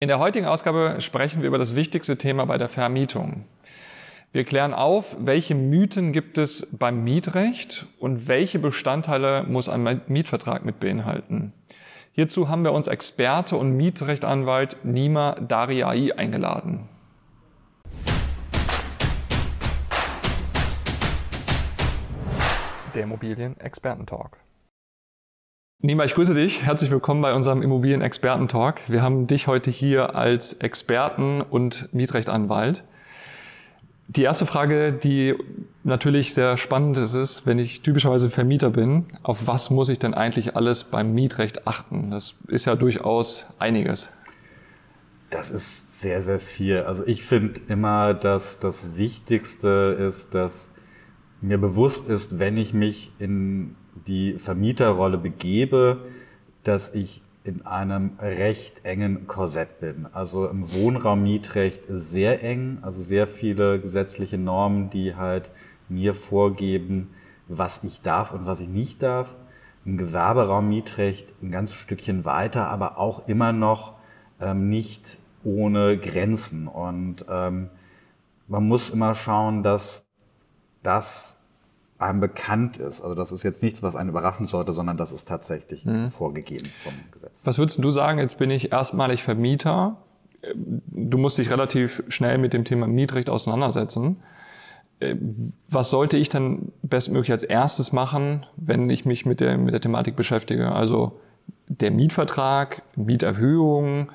In 0.00 0.06
der 0.06 0.20
heutigen 0.20 0.46
Ausgabe 0.46 1.00
sprechen 1.00 1.40
wir 1.40 1.48
über 1.48 1.58
das 1.58 1.74
wichtigste 1.74 2.16
Thema 2.16 2.44
bei 2.46 2.56
der 2.56 2.68
Vermietung. 2.68 3.46
Wir 4.30 4.44
klären 4.44 4.72
auf, 4.72 5.16
welche 5.18 5.56
Mythen 5.56 6.12
gibt 6.12 6.38
es 6.38 6.68
beim 6.70 7.02
Mietrecht 7.02 7.84
und 7.98 8.28
welche 8.28 8.60
Bestandteile 8.60 9.42
muss 9.42 9.68
ein 9.68 10.02
Mietvertrag 10.06 10.64
mit 10.64 10.78
beinhalten. 10.78 11.52
Hierzu 12.12 12.48
haben 12.48 12.62
wir 12.62 12.74
uns 12.74 12.86
Experte 12.86 13.56
und 13.56 13.76
Mietrechtanwalt 13.76 14.76
Nima 14.84 15.34
Dariai 15.40 16.16
eingeladen. 16.16 16.88
Der 22.94 23.02
Immobilien-Experten-Talk. 23.02 24.38
Nima, 25.80 26.02
ich 26.04 26.14
grüße 26.14 26.34
dich. 26.34 26.64
Herzlich 26.64 26.90
willkommen 26.90 27.22
bei 27.22 27.32
unserem 27.32 27.62
Immobilien-Experten-Talk. 27.62 28.80
Wir 28.88 29.00
haben 29.00 29.28
dich 29.28 29.46
heute 29.46 29.70
hier 29.70 30.16
als 30.16 30.54
Experten 30.54 31.40
und 31.40 31.94
Mietrechtanwalt. 31.94 32.82
Die 34.08 34.24
erste 34.24 34.44
Frage, 34.44 34.92
die 34.92 35.36
natürlich 35.84 36.34
sehr 36.34 36.56
spannend 36.56 36.98
ist, 36.98 37.14
ist, 37.14 37.46
wenn 37.46 37.60
ich 37.60 37.82
typischerweise 37.82 38.28
Vermieter 38.28 38.70
bin, 38.70 39.06
auf 39.22 39.46
was 39.46 39.70
muss 39.70 39.88
ich 39.88 40.00
denn 40.00 40.14
eigentlich 40.14 40.56
alles 40.56 40.82
beim 40.82 41.14
Mietrecht 41.14 41.68
achten? 41.68 42.10
Das 42.10 42.34
ist 42.48 42.64
ja 42.64 42.74
durchaus 42.74 43.46
einiges. 43.60 44.10
Das 45.30 45.52
ist 45.52 46.00
sehr, 46.00 46.22
sehr 46.22 46.40
viel. 46.40 46.80
Also 46.80 47.06
ich 47.06 47.22
finde 47.22 47.60
immer, 47.68 48.14
dass 48.14 48.58
das 48.58 48.96
Wichtigste 48.96 49.96
ist, 50.08 50.34
dass 50.34 50.72
mir 51.40 51.58
bewusst 51.58 52.08
ist, 52.08 52.38
wenn 52.38 52.56
ich 52.56 52.74
mich 52.74 53.12
in 53.18 53.76
die 54.06 54.38
Vermieterrolle 54.38 55.18
begebe, 55.18 55.98
dass 56.64 56.94
ich 56.94 57.22
in 57.44 57.64
einem 57.64 58.18
recht 58.20 58.84
engen 58.84 59.26
Korsett 59.26 59.80
bin. 59.80 60.06
Also 60.12 60.46
im 60.48 60.72
Wohnraummietrecht 60.72 61.82
sehr 61.88 62.42
eng, 62.42 62.78
also 62.82 63.00
sehr 63.00 63.26
viele 63.26 63.80
gesetzliche 63.80 64.36
Normen, 64.36 64.90
die 64.90 65.14
halt 65.14 65.50
mir 65.88 66.14
vorgeben, 66.14 67.10
was 67.48 67.82
ich 67.84 68.02
darf 68.02 68.32
und 68.32 68.44
was 68.44 68.60
ich 68.60 68.68
nicht 68.68 69.02
darf. 69.02 69.34
Im 69.86 69.96
Gewerberaummietrecht 69.96 71.32
ein 71.42 71.50
ganz 71.50 71.72
Stückchen 71.72 72.26
weiter, 72.26 72.66
aber 72.68 72.98
auch 72.98 73.26
immer 73.28 73.52
noch 73.52 73.94
ähm, 74.40 74.68
nicht 74.68 75.16
ohne 75.44 75.96
Grenzen. 75.96 76.68
Und 76.68 77.24
ähm, 77.30 77.70
man 78.46 78.68
muss 78.68 78.90
immer 78.90 79.14
schauen, 79.14 79.62
dass 79.62 80.07
das 80.88 81.38
einem 81.98 82.20
bekannt 82.20 82.78
ist. 82.78 83.02
Also 83.02 83.14
das 83.14 83.32
ist 83.32 83.42
jetzt 83.42 83.62
nichts, 83.62 83.82
was 83.82 83.94
einen 83.94 84.08
überraschen 84.08 84.46
sollte, 84.46 84.72
sondern 84.72 84.96
das 84.96 85.12
ist 85.12 85.28
tatsächlich 85.28 85.84
mhm. 85.84 86.10
vorgegeben 86.10 86.70
vom 86.82 86.94
Gesetz. 87.12 87.40
Was 87.44 87.58
würdest 87.58 87.82
du 87.82 87.90
sagen? 87.90 88.18
Jetzt 88.18 88.38
bin 88.38 88.50
ich 88.50 88.72
erstmalig 88.72 89.22
Vermieter. 89.22 89.98
Du 90.54 91.18
musst 91.18 91.38
dich 91.38 91.50
relativ 91.50 92.02
schnell 92.08 92.38
mit 92.38 92.52
dem 92.52 92.64
Thema 92.64 92.86
Mietrecht 92.86 93.28
auseinandersetzen. 93.28 94.22
Was 95.68 95.90
sollte 95.90 96.16
ich 96.16 96.28
dann 96.28 96.72
bestmöglich 96.82 97.32
als 97.32 97.42
erstes 97.42 97.92
machen, 97.92 98.46
wenn 98.56 98.88
ich 98.90 99.04
mich 99.04 99.26
mit 99.26 99.40
der, 99.40 99.58
mit 99.58 99.74
der 99.74 99.80
Thematik 99.80 100.16
beschäftige? 100.16 100.72
Also 100.72 101.20
der 101.68 101.90
Mietvertrag, 101.90 102.82
Mieterhöhung, 102.96 104.10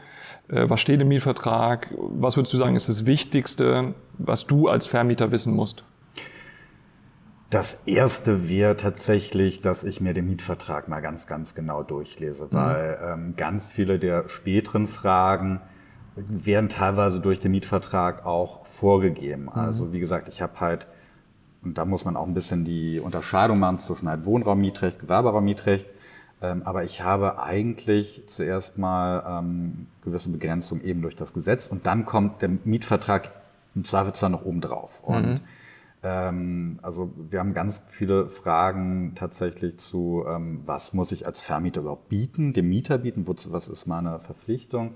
äh, 0.50 0.70
was 0.70 0.82
steht 0.82 1.02
im 1.02 1.10
Mietvertrag? 1.10 1.94
Was 1.98 2.38
würdest 2.38 2.54
du 2.54 2.58
sagen, 2.58 2.76
ist 2.76 2.90
das 2.90 3.06
Wichtigste, 3.06 3.94
was 4.18 4.48
du 4.48 4.68
als 4.68 4.88
Vermieter 4.88 5.32
wissen 5.32 5.54
musst? 5.54 5.84
Das 7.54 7.78
erste 7.86 8.50
wäre 8.50 8.76
tatsächlich, 8.78 9.62
dass 9.62 9.84
ich 9.84 10.02
mir 10.02 10.16
den 10.16 10.26
Mietvertrag 10.26 10.88
mal 10.88 11.02
ganz, 11.02 11.28
ganz 11.28 11.54
genau 11.54 11.84
durchlese, 11.84 12.46
mhm. 12.46 12.56
weil 12.56 13.00
ähm, 13.04 13.36
ganz 13.38 13.70
viele 13.70 14.00
der 14.00 14.28
späteren 14.28 14.88
Fragen 14.88 15.62
werden 16.16 16.68
teilweise 16.68 17.20
durch 17.20 17.40
den 17.40 17.52
Mietvertrag 17.52 18.26
auch 18.26 18.66
vorgegeben. 18.66 19.44
Mhm. 19.44 19.50
Also 19.50 19.94
wie 19.94 20.00
gesagt, 20.00 20.30
ich 20.30 20.42
habe 20.42 20.60
halt, 20.62 20.88
und 21.64 21.78
da 21.78 21.86
muss 21.86 22.06
man 22.06 22.18
auch 22.18 22.26
ein 22.26 22.34
bisschen 22.34 22.66
die 22.66 23.00
Unterscheidung 23.00 23.60
machen 23.60 23.78
zwischen 23.78 24.10
halt 24.10 24.26
Wohnraummietrecht, 24.26 24.98
Gewerberaummietrecht, 24.98 25.86
ähm, 26.42 26.64
aber 26.66 26.84
ich 26.84 27.04
habe 27.04 27.40
eigentlich 27.40 28.24
zuerst 28.26 28.80
mal 28.80 29.42
ähm, 29.42 29.86
gewisse 30.04 30.30
Begrenzungen 30.30 30.84
eben 30.84 31.04
durch 31.04 31.16
das 31.16 31.34
Gesetz 31.36 31.68
und 31.68 31.86
dann 31.86 32.06
kommt 32.06 32.42
der 32.42 32.50
Mietvertrag 32.64 33.30
im 33.76 33.84
Zweifelsfall 33.84 34.32
noch 34.32 34.44
oben 34.44 34.60
drauf. 34.60 35.04
Und 35.04 35.26
mhm 35.28 35.40
also 36.04 37.14
wir 37.30 37.40
haben 37.40 37.54
ganz 37.54 37.82
viele 37.88 38.28
Fragen 38.28 39.14
tatsächlich 39.16 39.78
zu, 39.78 40.26
ähm, 40.28 40.60
was 40.66 40.94
muss 40.94 41.12
ich 41.14 41.26
als 41.26 41.42
Vermieter 41.42 41.82
überhaupt 41.82 42.10
bieten, 42.10 42.52
dem 42.52 42.68
Mieter 42.68 42.98
bieten, 42.98 43.26
was 43.26 43.70
ist 43.70 43.86
meine 43.86 44.20
Verpflichtung, 44.20 44.96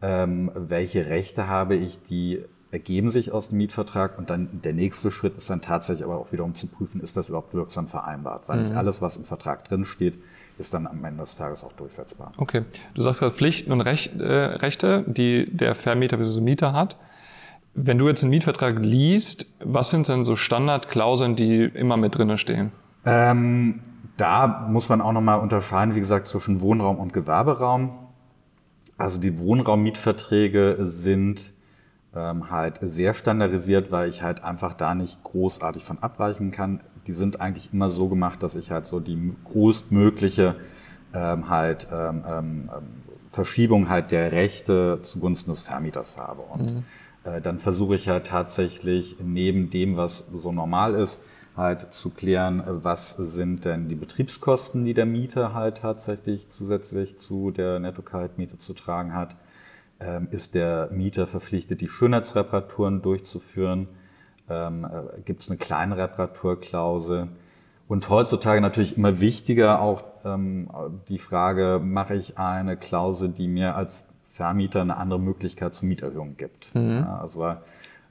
ähm, 0.00 0.50
welche 0.54 1.06
Rechte 1.06 1.48
habe 1.48 1.76
ich, 1.76 2.02
die 2.02 2.44
ergeben 2.70 3.10
sich 3.10 3.32
aus 3.32 3.48
dem 3.48 3.58
Mietvertrag 3.58 4.18
und 4.18 4.30
dann 4.30 4.60
der 4.62 4.74
nächste 4.74 5.10
Schritt 5.10 5.36
ist 5.36 5.48
dann 5.48 5.60
tatsächlich 5.60 6.04
aber 6.04 6.18
auch 6.18 6.32
wiederum 6.32 6.54
zu 6.54 6.66
prüfen, 6.66 7.00
ist 7.00 7.16
das 7.16 7.28
überhaupt 7.28 7.54
wirksam 7.54 7.86
vereinbart, 7.86 8.48
weil 8.48 8.58
mhm. 8.58 8.64
nicht 8.64 8.76
alles, 8.76 9.00
was 9.00 9.16
im 9.16 9.24
Vertrag 9.24 9.64
drin 9.68 9.84
steht, 9.84 10.18
ist 10.58 10.74
dann 10.74 10.86
am 10.86 11.04
Ende 11.04 11.20
des 11.20 11.36
Tages 11.36 11.64
auch 11.64 11.72
durchsetzbar. 11.72 12.32
Okay, 12.36 12.64
du 12.94 13.02
sagst 13.02 13.20
gerade 13.20 13.34
Pflichten 13.34 13.72
und 13.72 13.80
äh, 13.80 14.24
Rechte, 14.26 15.04
die 15.06 15.48
der 15.54 15.74
Vermieter 15.74 16.16
bzw. 16.16 16.40
Mieter 16.40 16.72
hat. 16.72 16.96
Wenn 17.80 17.96
du 17.98 18.08
jetzt 18.08 18.24
einen 18.24 18.30
Mietvertrag 18.30 18.76
liest, 18.80 19.46
was 19.60 19.90
sind 19.90 20.08
denn 20.08 20.24
so 20.24 20.34
Standardklauseln, 20.34 21.36
die 21.36 21.62
immer 21.62 21.96
mit 21.96 22.18
drinne 22.18 22.36
stehen? 22.36 22.72
Ähm, 23.04 23.80
da 24.16 24.66
muss 24.68 24.88
man 24.88 25.00
auch 25.00 25.12
nochmal 25.12 25.38
unterscheiden, 25.38 25.94
wie 25.94 26.00
gesagt, 26.00 26.26
zwischen 26.26 26.60
Wohnraum 26.60 26.98
und 26.98 27.12
Gewerberaum. 27.12 27.92
Also 28.96 29.20
die 29.20 29.38
Wohnraummietverträge 29.38 30.78
sind 30.80 31.52
ähm, 32.16 32.50
halt 32.50 32.78
sehr 32.80 33.14
standardisiert, 33.14 33.92
weil 33.92 34.08
ich 34.08 34.24
halt 34.24 34.42
einfach 34.42 34.74
da 34.74 34.96
nicht 34.96 35.22
großartig 35.22 35.84
von 35.84 36.00
abweichen 36.00 36.50
kann. 36.50 36.80
Die 37.06 37.12
sind 37.12 37.40
eigentlich 37.40 37.72
immer 37.72 37.90
so 37.90 38.08
gemacht, 38.08 38.42
dass 38.42 38.56
ich 38.56 38.72
halt 38.72 38.86
so 38.86 38.98
die 38.98 39.34
größtmögliche 39.44 40.56
ähm, 41.14 41.48
halt 41.48 41.86
ähm, 41.92 42.24
ähm, 42.28 42.70
Verschiebung 43.38 43.88
halt 43.88 44.10
der 44.10 44.32
Rechte 44.32 44.98
zugunsten 45.02 45.52
des 45.52 45.62
Vermieters 45.62 46.18
habe. 46.18 46.42
Und 46.42 46.74
mhm. 46.74 46.84
Äh, 47.24 47.40
dann 47.40 47.58
versuche 47.58 47.94
ich 47.94 48.08
halt 48.08 48.26
tatsächlich 48.26 49.16
neben 49.22 49.70
dem, 49.70 49.96
was 49.96 50.26
so 50.32 50.52
normal 50.52 50.94
ist, 50.94 51.20
halt 51.56 51.92
zu 51.92 52.10
klären, 52.10 52.62
was 52.66 53.10
sind 53.10 53.64
denn 53.64 53.88
die 53.88 53.96
Betriebskosten, 53.96 54.84
die 54.84 54.94
der 54.94 55.06
Mieter 55.06 55.54
halt 55.54 55.78
tatsächlich 55.78 56.48
zusätzlich 56.50 57.18
zu 57.18 57.50
der 57.50 57.80
Netto-Kaltmiete 57.80 58.58
zu 58.58 58.74
tragen 58.74 59.12
hat. 59.14 59.34
Ähm, 60.00 60.28
ist 60.30 60.54
der 60.54 60.88
Mieter 60.92 61.26
verpflichtet, 61.26 61.80
die 61.80 61.88
Schönheitsreparaturen 61.88 63.02
durchzuführen? 63.02 63.88
Ähm, 64.48 64.84
äh, 64.84 65.20
Gibt 65.22 65.42
es 65.42 65.50
eine 65.50 65.58
kleine 65.58 65.96
Reparaturklausel? 65.96 67.28
Und 67.88 68.10
heutzutage 68.10 68.60
natürlich 68.60 68.96
immer 68.98 69.20
wichtiger 69.20 69.80
auch 69.80 70.04
ähm, 70.24 70.68
die 71.08 71.18
Frage, 71.18 71.80
mache 71.82 72.14
ich 72.14 72.38
eine 72.38 72.76
Klausel, 72.76 73.30
die 73.30 73.48
mir 73.48 73.74
als 73.74 74.06
Vermieter 74.26 74.82
eine 74.82 74.98
andere 74.98 75.18
Möglichkeit 75.18 75.72
zur 75.74 75.88
Mieterhöhung 75.88 76.36
gibt. 76.36 76.74
Mhm. 76.74 76.98
Ja, 76.98 77.18
also, 77.18 77.44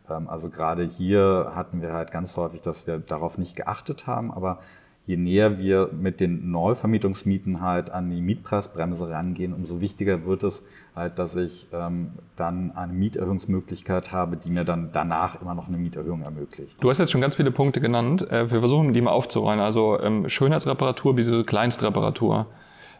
ähm, 0.09 0.27
also 0.27 0.49
gerade 0.49 0.83
hier 0.83 1.51
hatten 1.55 1.81
wir 1.81 1.93
halt 1.93 2.11
ganz 2.11 2.35
häufig, 2.35 2.61
dass 2.61 2.88
wir 2.88 2.97
darauf 2.97 3.38
nicht 3.38 3.55
geachtet 3.55 4.07
haben, 4.07 4.31
aber 4.31 4.59
je 5.07 5.16
näher 5.16 5.57
wir 5.57 5.90
mit 5.94 6.19
den 6.19 6.51
Neuvermietungsmieten 6.51 7.62
halt 7.62 7.90
an 7.90 8.12
die 8.12 8.22
Mietpreisbremse 8.22 9.09
rangehen, 9.09 9.53
umso 9.53 9.79
wichtiger 9.79 10.25
wird 10.25 10.44
es 10.44 10.66
halt, 10.95 11.18
dass 11.18 11.35
ich 11.38 11.68
ähm, 11.72 12.09
dann 12.35 12.75
eine 12.75 12.91
Mieterhöhungsmöglichkeit 12.91 14.12
habe, 14.12 14.35
die 14.35 14.50
mir 14.50 14.66
dann 14.66 14.90
danach 14.91 15.41
immer 15.41 15.56
noch 15.56 15.69
eine 15.69 15.78
Mieterhöhung 15.78 16.23
ermöglicht. 16.23 16.75
Du 16.81 16.90
hast 16.90 16.97
jetzt 16.97 17.12
schon 17.12 17.22
ganz 17.22 17.38
viele 17.38 17.51
Punkte 17.51 17.79
genannt. 17.79 18.29
Äh, 18.29 18.51
wir 18.51 18.59
versuchen 18.59 18.91
die 18.91 19.01
mal 19.01 19.12
aufzurollen. 19.12 19.62
Also 19.62 19.97
ähm, 20.01 20.28
Schönheitsreparatur, 20.28 21.16
diese 21.16 21.45
Kleinstreparatur. 21.45 22.47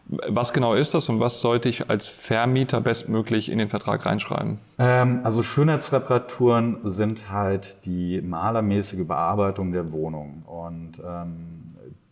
Was 0.08 0.54
genau 0.54 0.74
ist 0.74 0.94
das 0.94 1.08
und 1.10 1.20
was 1.20 1.40
sollte 1.40 1.68
ich 1.68 1.90
als 1.90 2.06
Vermieter 2.06 2.80
bestmöglich 2.80 3.50
in 3.50 3.58
den 3.58 3.68
Vertrag 3.68 4.06
reinschreiben? 4.06 4.58
Ähm, 4.78 5.20
also 5.22 5.42
Schönheitsreparaturen 5.42 6.78
sind 6.84 7.30
halt 7.30 7.84
die 7.84 8.22
malermäßige 8.22 9.06
Bearbeitung 9.06 9.72
der 9.72 9.92
Wohnung 9.92 10.44
und 10.46 11.02
ähm, 11.04 11.66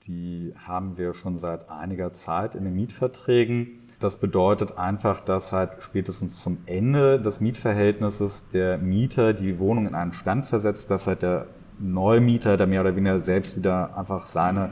die 0.06 0.52
haben 0.66 0.98
wir 0.98 1.14
schon 1.14 1.38
seit 1.38 1.70
einiger 1.70 2.12
Zeit 2.12 2.54
in 2.54 2.64
den 2.64 2.74
Mietverträgen. 2.74 3.80
Das 3.98 4.16
bedeutet 4.16 4.76
einfach, 4.76 5.20
dass 5.20 5.52
halt 5.52 5.70
spätestens 5.80 6.40
zum 6.40 6.58
Ende 6.66 7.18
des 7.18 7.40
Mietverhältnisses 7.40 8.46
der 8.50 8.76
Mieter 8.76 9.32
die 9.32 9.58
Wohnung 9.58 9.86
in 9.86 9.94
einen 9.94 10.12
Stand 10.12 10.44
versetzt, 10.44 10.90
dass 10.90 11.06
halt 11.06 11.22
der 11.22 11.46
Neumieter, 11.78 12.56
der 12.58 12.66
mehr 12.66 12.82
oder 12.82 12.94
weniger 12.94 13.18
selbst 13.18 13.56
wieder 13.56 13.96
einfach 13.96 14.26
seine 14.26 14.70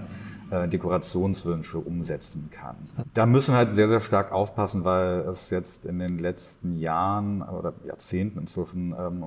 äh, 0.50 0.68
Dekorationswünsche 0.68 1.78
umsetzen 1.78 2.50
kann. 2.50 2.76
Da 3.14 3.26
müssen 3.26 3.54
wir 3.54 3.58
halt 3.58 3.72
sehr, 3.72 3.88
sehr 3.88 4.00
stark 4.00 4.32
aufpassen, 4.32 4.84
weil 4.84 5.20
es 5.20 5.50
jetzt 5.50 5.84
in 5.84 5.98
den 5.98 6.18
letzten 6.18 6.78
Jahren 6.78 7.42
oder 7.42 7.72
Jahrzehnten 7.86 8.40
inzwischen 8.40 8.94
ähm, 8.98 9.24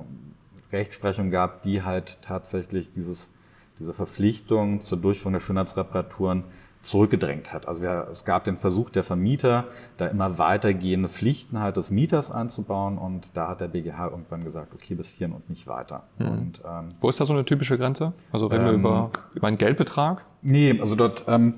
Rechtsprechung 0.72 1.30
gab, 1.30 1.62
die 1.62 1.82
halt 1.82 2.22
tatsächlich 2.22 2.92
dieses, 2.92 3.30
diese 3.78 3.94
Verpflichtung 3.94 4.80
zur 4.80 4.98
Durchführung 4.98 5.34
der 5.34 5.40
Schönheitsreparaturen 5.40 6.44
zurückgedrängt 6.82 7.52
hat. 7.52 7.66
Also 7.66 7.82
wir, 7.82 8.06
es 8.10 8.24
gab 8.24 8.44
den 8.44 8.56
Versuch 8.56 8.90
der 8.90 9.02
Vermieter, 9.02 9.64
da 9.96 10.06
immer 10.06 10.38
weitergehende 10.38 11.08
Pflichten 11.08 11.58
halt 11.58 11.76
des 11.76 11.90
Mieters 11.90 12.30
einzubauen 12.30 12.98
und 12.98 13.30
da 13.34 13.48
hat 13.48 13.60
der 13.60 13.68
BGH 13.68 14.08
irgendwann 14.08 14.44
gesagt, 14.44 14.72
okay, 14.74 14.94
bis 14.94 15.10
hierhin 15.10 15.34
und 15.34 15.50
nicht 15.50 15.66
weiter. 15.66 16.04
Mhm. 16.18 16.26
Und, 16.26 16.60
ähm, 16.64 16.88
Wo 17.00 17.08
ist 17.08 17.20
da 17.20 17.26
so 17.26 17.32
eine 17.32 17.44
typische 17.44 17.76
Grenze? 17.78 18.12
Also 18.32 18.46
reden 18.46 18.62
ähm, 18.62 18.66
wir 18.66 18.74
über, 18.74 19.10
über 19.34 19.48
einen 19.48 19.58
Geldbetrag? 19.58 20.24
Nee, 20.42 20.78
also 20.80 20.94
dort 20.94 21.24
ähm, 21.26 21.54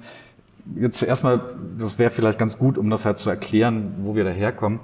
jetzt 0.74 1.02
erstmal, 1.02 1.40
das 1.78 1.98
wäre 1.98 2.10
vielleicht 2.10 2.38
ganz 2.38 2.58
gut, 2.58 2.78
um 2.78 2.88
das 2.88 3.04
halt 3.04 3.18
zu 3.18 3.28
erklären, 3.28 3.96
wo 3.98 4.14
wir 4.14 4.24
daherkommen. 4.24 4.80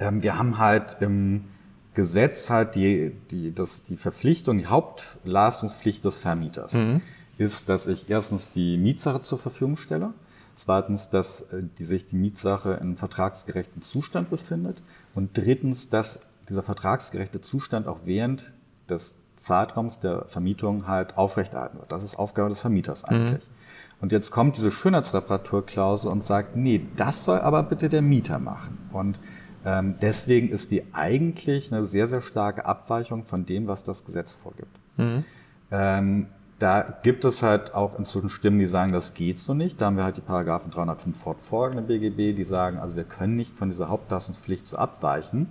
Ähm, 0.00 0.22
wir 0.22 0.38
haben 0.38 0.58
halt 0.58 0.96
im 1.00 1.44
Gesetz 1.92 2.48
halt 2.48 2.74
die, 2.74 3.12
die, 3.30 3.54
das, 3.54 3.82
die 3.82 3.96
Verpflichtung, 3.96 4.58
die 4.58 4.66
Hauptleistungspflicht 4.66 6.02
des 6.02 6.16
Vermieters. 6.16 6.72
Mhm 6.72 7.02
ist, 7.38 7.68
dass 7.68 7.86
ich 7.86 8.10
erstens 8.10 8.50
die 8.52 8.76
Mietsache 8.76 9.20
zur 9.20 9.38
Verfügung 9.38 9.76
stelle, 9.76 10.12
zweitens, 10.54 11.10
dass 11.10 11.42
äh, 11.52 11.62
die, 11.78 11.84
sich 11.84 12.06
die 12.06 12.16
Mietsache 12.16 12.74
in 12.74 12.96
vertragsgerechten 12.96 13.82
Zustand 13.82 14.30
befindet 14.30 14.82
und 15.14 15.36
drittens, 15.36 15.90
dass 15.90 16.20
dieser 16.48 16.62
vertragsgerechte 16.62 17.40
Zustand 17.40 17.86
auch 17.88 18.00
während 18.04 18.52
des 18.88 19.16
Zeitraums 19.36 20.00
der 20.00 20.26
Vermietung 20.26 20.86
halt 20.86 21.16
aufrechterhalten 21.16 21.78
wird. 21.78 21.90
Das 21.90 22.02
ist 22.02 22.16
Aufgabe 22.16 22.50
des 22.50 22.60
Vermieters 22.60 23.02
mhm. 23.02 23.08
eigentlich. 23.08 23.44
Mhm. 23.44 23.54
Und 24.00 24.12
jetzt 24.12 24.30
kommt 24.30 24.56
diese 24.56 24.70
Schönheitsreparaturklausel 24.70 26.10
und 26.10 26.22
sagt, 26.22 26.56
nee, 26.56 26.86
das 26.96 27.24
soll 27.24 27.40
aber 27.40 27.62
bitte 27.62 27.88
der 27.88 28.02
Mieter 28.02 28.38
machen. 28.38 28.78
Und 28.92 29.18
ähm, 29.64 29.94
deswegen 30.00 30.50
ist 30.50 30.70
die 30.70 30.84
eigentlich 30.92 31.72
eine 31.72 31.86
sehr, 31.86 32.06
sehr 32.06 32.20
starke 32.20 32.66
Abweichung 32.66 33.24
von 33.24 33.46
dem, 33.46 33.66
was 33.66 33.82
das 33.82 34.04
Gesetz 34.04 34.34
vorgibt. 34.34 34.78
Mhm. 34.98 35.24
Ähm, 35.70 36.26
da 36.58 36.82
gibt 37.02 37.24
es 37.24 37.42
halt 37.42 37.74
auch 37.74 37.98
inzwischen 37.98 38.30
Stimmen, 38.30 38.58
die 38.58 38.64
sagen, 38.64 38.92
das 38.92 39.14
geht 39.14 39.38
so 39.38 39.54
nicht. 39.54 39.80
Da 39.80 39.86
haben 39.86 39.96
wir 39.96 40.04
halt 40.04 40.16
die 40.16 40.20
Paragraphen 40.20 40.70
305 40.70 41.16
fortfolgende 41.16 41.82
BGB, 41.82 42.36
die 42.36 42.44
sagen, 42.44 42.78
also 42.78 42.96
wir 42.96 43.04
können 43.04 43.36
nicht 43.36 43.58
von 43.58 43.70
dieser 43.70 43.88
Hauptleistungspflicht 43.88 44.66
so 44.66 44.76
abweichen. 44.76 45.48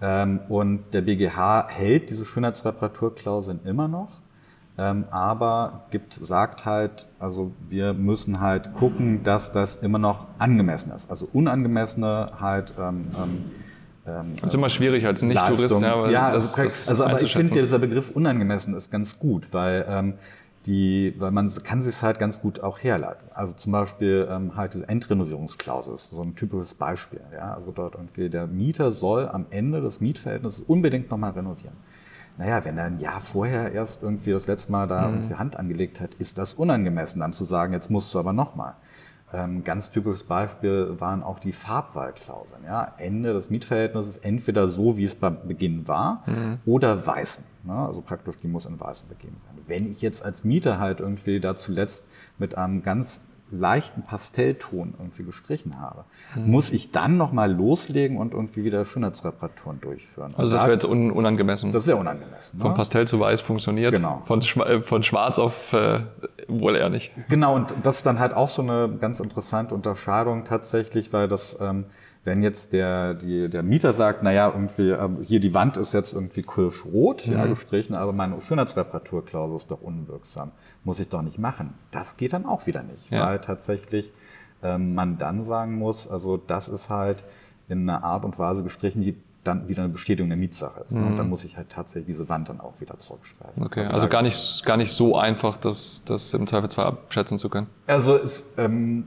Ähm, 0.00 0.40
und 0.48 0.94
der 0.94 1.02
BGH 1.02 1.68
hält 1.68 2.10
diese 2.10 2.24
Schönheitsreparaturklauseln 2.24 3.60
immer 3.64 3.88
noch, 3.88 4.20
ähm, 4.76 5.06
aber 5.10 5.86
gibt, 5.90 6.14
sagt 6.14 6.64
halt, 6.64 7.08
also 7.18 7.50
wir 7.68 7.94
müssen 7.94 8.40
halt 8.40 8.74
gucken, 8.74 9.24
dass 9.24 9.50
das 9.50 9.74
immer 9.74 9.98
noch 9.98 10.28
angemessen 10.38 10.92
ist. 10.92 11.10
Also 11.10 11.28
unangemessene 11.32 12.30
halt 12.40 12.74
ähm, 14.08 14.36
das 14.40 14.48
ist 14.48 14.54
immer 14.54 14.68
schwierig 14.68 15.04
als 15.06 15.22
Nicht-Tourist. 15.22 15.80
Ja, 15.80 16.08
ja 16.08 16.32
das, 16.32 16.54
das 16.54 16.88
also 16.88 17.04
aber 17.04 17.20
ich 17.20 17.34
finde, 17.34 17.60
dieser 17.60 17.78
Begriff 17.78 18.10
unangemessen 18.10 18.74
ist 18.74 18.90
ganz 18.90 19.18
gut, 19.18 19.52
weil 19.52 19.84
ähm, 19.88 20.14
die, 20.66 21.14
weil 21.18 21.30
man 21.30 21.50
kann 21.64 21.82
sich 21.82 22.02
halt 22.02 22.18
ganz 22.18 22.40
gut 22.40 22.60
auch 22.60 22.78
herleiten. 22.82 23.28
Also 23.32 23.54
zum 23.54 23.72
Beispiel 23.72 24.28
ähm, 24.30 24.56
halt 24.56 24.74
diese 24.74 24.88
Endrenovierungsklausel 24.88 25.94
ist 25.94 26.10
so 26.10 26.22
ein 26.22 26.34
typisches 26.34 26.74
Beispiel. 26.74 27.20
Ja? 27.32 27.54
Also 27.54 27.72
dort 27.72 27.94
irgendwie 27.94 28.28
der 28.28 28.46
Mieter 28.46 28.90
soll 28.90 29.28
am 29.28 29.46
Ende 29.50 29.80
des 29.80 30.00
Mietverhältnisses 30.00 30.60
unbedingt 30.60 31.10
nochmal 31.10 31.30
renovieren. 31.30 31.76
Naja, 32.36 32.64
wenn 32.64 32.78
er 32.78 32.84
ein 32.84 33.00
Jahr 33.00 33.20
vorher 33.20 33.72
erst 33.72 34.02
irgendwie 34.02 34.30
das 34.30 34.46
letzte 34.46 34.70
Mal 34.70 34.86
da 34.86 35.08
mhm. 35.08 35.14
irgendwie 35.14 35.34
Hand 35.34 35.56
angelegt 35.56 36.00
hat, 36.00 36.14
ist 36.14 36.38
das 36.38 36.54
unangemessen, 36.54 37.20
dann 37.20 37.32
zu 37.32 37.44
sagen, 37.44 37.72
jetzt 37.72 37.90
musst 37.90 38.14
du 38.14 38.18
aber 38.18 38.32
nochmal. 38.32 38.74
Ähm, 39.32 39.62
ganz 39.62 39.90
typisches 39.90 40.24
Beispiel 40.24 40.94
waren 40.98 41.22
auch 41.22 41.38
die 41.38 41.52
Farbwahlklauseln. 41.52 42.64
Ja? 42.64 42.94
Ende 42.96 43.34
des 43.34 43.50
Mietverhältnisses 43.50 44.16
entweder 44.16 44.68
so, 44.68 44.96
wie 44.96 45.04
es 45.04 45.14
beim 45.14 45.46
Beginn 45.46 45.86
war, 45.86 46.22
mhm. 46.26 46.58
oder 46.64 47.06
weißen. 47.06 47.44
Ne? 47.64 47.74
Also 47.74 48.00
praktisch, 48.00 48.36
die 48.42 48.48
muss 48.48 48.64
in 48.64 48.80
weißen 48.80 49.06
begeben 49.08 49.36
werden. 49.44 49.64
Wenn 49.66 49.90
ich 49.90 50.00
jetzt 50.00 50.24
als 50.24 50.44
Mieter 50.44 50.78
halt 50.78 51.00
irgendwie 51.00 51.40
da 51.40 51.54
zuletzt 51.56 52.04
mit 52.38 52.56
einem 52.56 52.82
ganz 52.82 53.20
leichten 53.50 54.02
Pastellton 54.02 54.94
irgendwie 54.98 55.24
gestrichen 55.24 55.80
habe, 55.80 56.04
mhm. 56.34 56.50
muss 56.50 56.70
ich 56.70 56.92
dann 56.92 57.16
nochmal 57.16 57.52
loslegen 57.52 58.16
und 58.16 58.32
irgendwie 58.32 58.64
wieder 58.64 58.84
Schönheitsreparaturen 58.84 59.80
durchführen. 59.80 60.34
Also 60.36 60.50
das 60.50 60.62
wäre 60.62 60.72
jetzt 60.72 60.84
un 60.84 61.10
unangemessen. 61.10 61.72
Das 61.72 61.86
wäre 61.86 61.96
unangemessen. 61.96 62.58
Ne? 62.58 62.64
Von 62.64 62.74
Pastell 62.74 63.06
zu 63.06 63.20
Weiß 63.20 63.40
funktioniert. 63.40 63.92
Genau. 63.92 64.22
Von, 64.26 64.42
Schwa 64.42 64.66
äh, 64.66 64.82
von 64.82 65.02
Schwarz 65.02 65.38
auf 65.38 65.72
äh, 65.72 66.00
wohl 66.48 66.76
eher 66.76 66.90
nicht. 66.90 67.12
Genau, 67.28 67.54
und 67.54 67.74
das 67.82 67.98
ist 67.98 68.06
dann 68.06 68.18
halt 68.18 68.34
auch 68.34 68.48
so 68.48 68.62
eine 68.62 68.88
ganz 69.00 69.20
interessante 69.20 69.74
Unterscheidung 69.74 70.44
tatsächlich, 70.44 71.12
weil 71.12 71.28
das 71.28 71.58
ähm, 71.60 71.86
wenn 72.24 72.42
jetzt 72.42 72.72
der, 72.72 73.14
die, 73.14 73.48
der 73.48 73.62
Mieter 73.62 73.92
sagt, 73.92 74.22
naja, 74.22 74.50
irgendwie, 74.52 74.90
ähm, 74.90 75.18
hier 75.22 75.40
die 75.40 75.54
Wand 75.54 75.76
ist 75.76 75.92
jetzt 75.92 76.12
irgendwie 76.12 76.42
kirschrot, 76.42 77.26
mhm. 77.26 77.32
ja, 77.32 77.46
gestrichen, 77.46 77.94
aber 77.94 78.12
meine 78.12 78.40
Schönheitsreparaturklausel 78.40 79.56
ist 79.56 79.70
doch 79.70 79.80
unwirksam, 79.80 80.50
muss 80.84 81.00
ich 81.00 81.08
doch 81.08 81.22
nicht 81.22 81.38
machen. 81.38 81.74
Das 81.90 82.16
geht 82.16 82.32
dann 82.32 82.46
auch 82.46 82.66
wieder 82.66 82.82
nicht, 82.82 83.10
ja. 83.10 83.26
weil 83.26 83.38
tatsächlich 83.40 84.12
ähm, 84.62 84.94
man 84.94 85.18
dann 85.18 85.44
sagen 85.44 85.76
muss, 85.76 86.08
also 86.08 86.36
das 86.36 86.68
ist 86.68 86.90
halt 86.90 87.24
in 87.68 87.88
einer 87.88 88.02
Art 88.04 88.24
und 88.24 88.38
Weise 88.38 88.62
gestrichen, 88.62 89.02
die 89.02 89.16
dann 89.44 89.68
wieder 89.68 89.82
eine 89.82 89.92
Bestätigung 89.92 90.28
der 90.28 90.36
Mietsache 90.36 90.80
ist. 90.80 90.94
Mhm. 90.94 91.06
Und 91.06 91.16
dann 91.16 91.26
mhm. 91.26 91.30
muss 91.30 91.44
ich 91.44 91.56
halt 91.56 91.70
tatsächlich 91.70 92.06
diese 92.16 92.28
Wand 92.28 92.48
dann 92.48 92.60
auch 92.60 92.80
wieder 92.80 92.98
zurückstreichen. 92.98 93.62
Okay, 93.62 93.80
also, 93.80 93.92
also 93.92 94.08
gar 94.08 94.22
nicht, 94.22 94.64
gar 94.64 94.76
nicht 94.76 94.92
so 94.92 95.16
einfach, 95.16 95.56
das, 95.56 96.02
das 96.04 96.34
im 96.34 96.46
Zweifelsfall 96.46 96.86
abschätzen 96.86 97.38
zu 97.38 97.48
können. 97.48 97.68
Also 97.86 98.16
es, 98.16 98.46
ähm, 98.56 99.04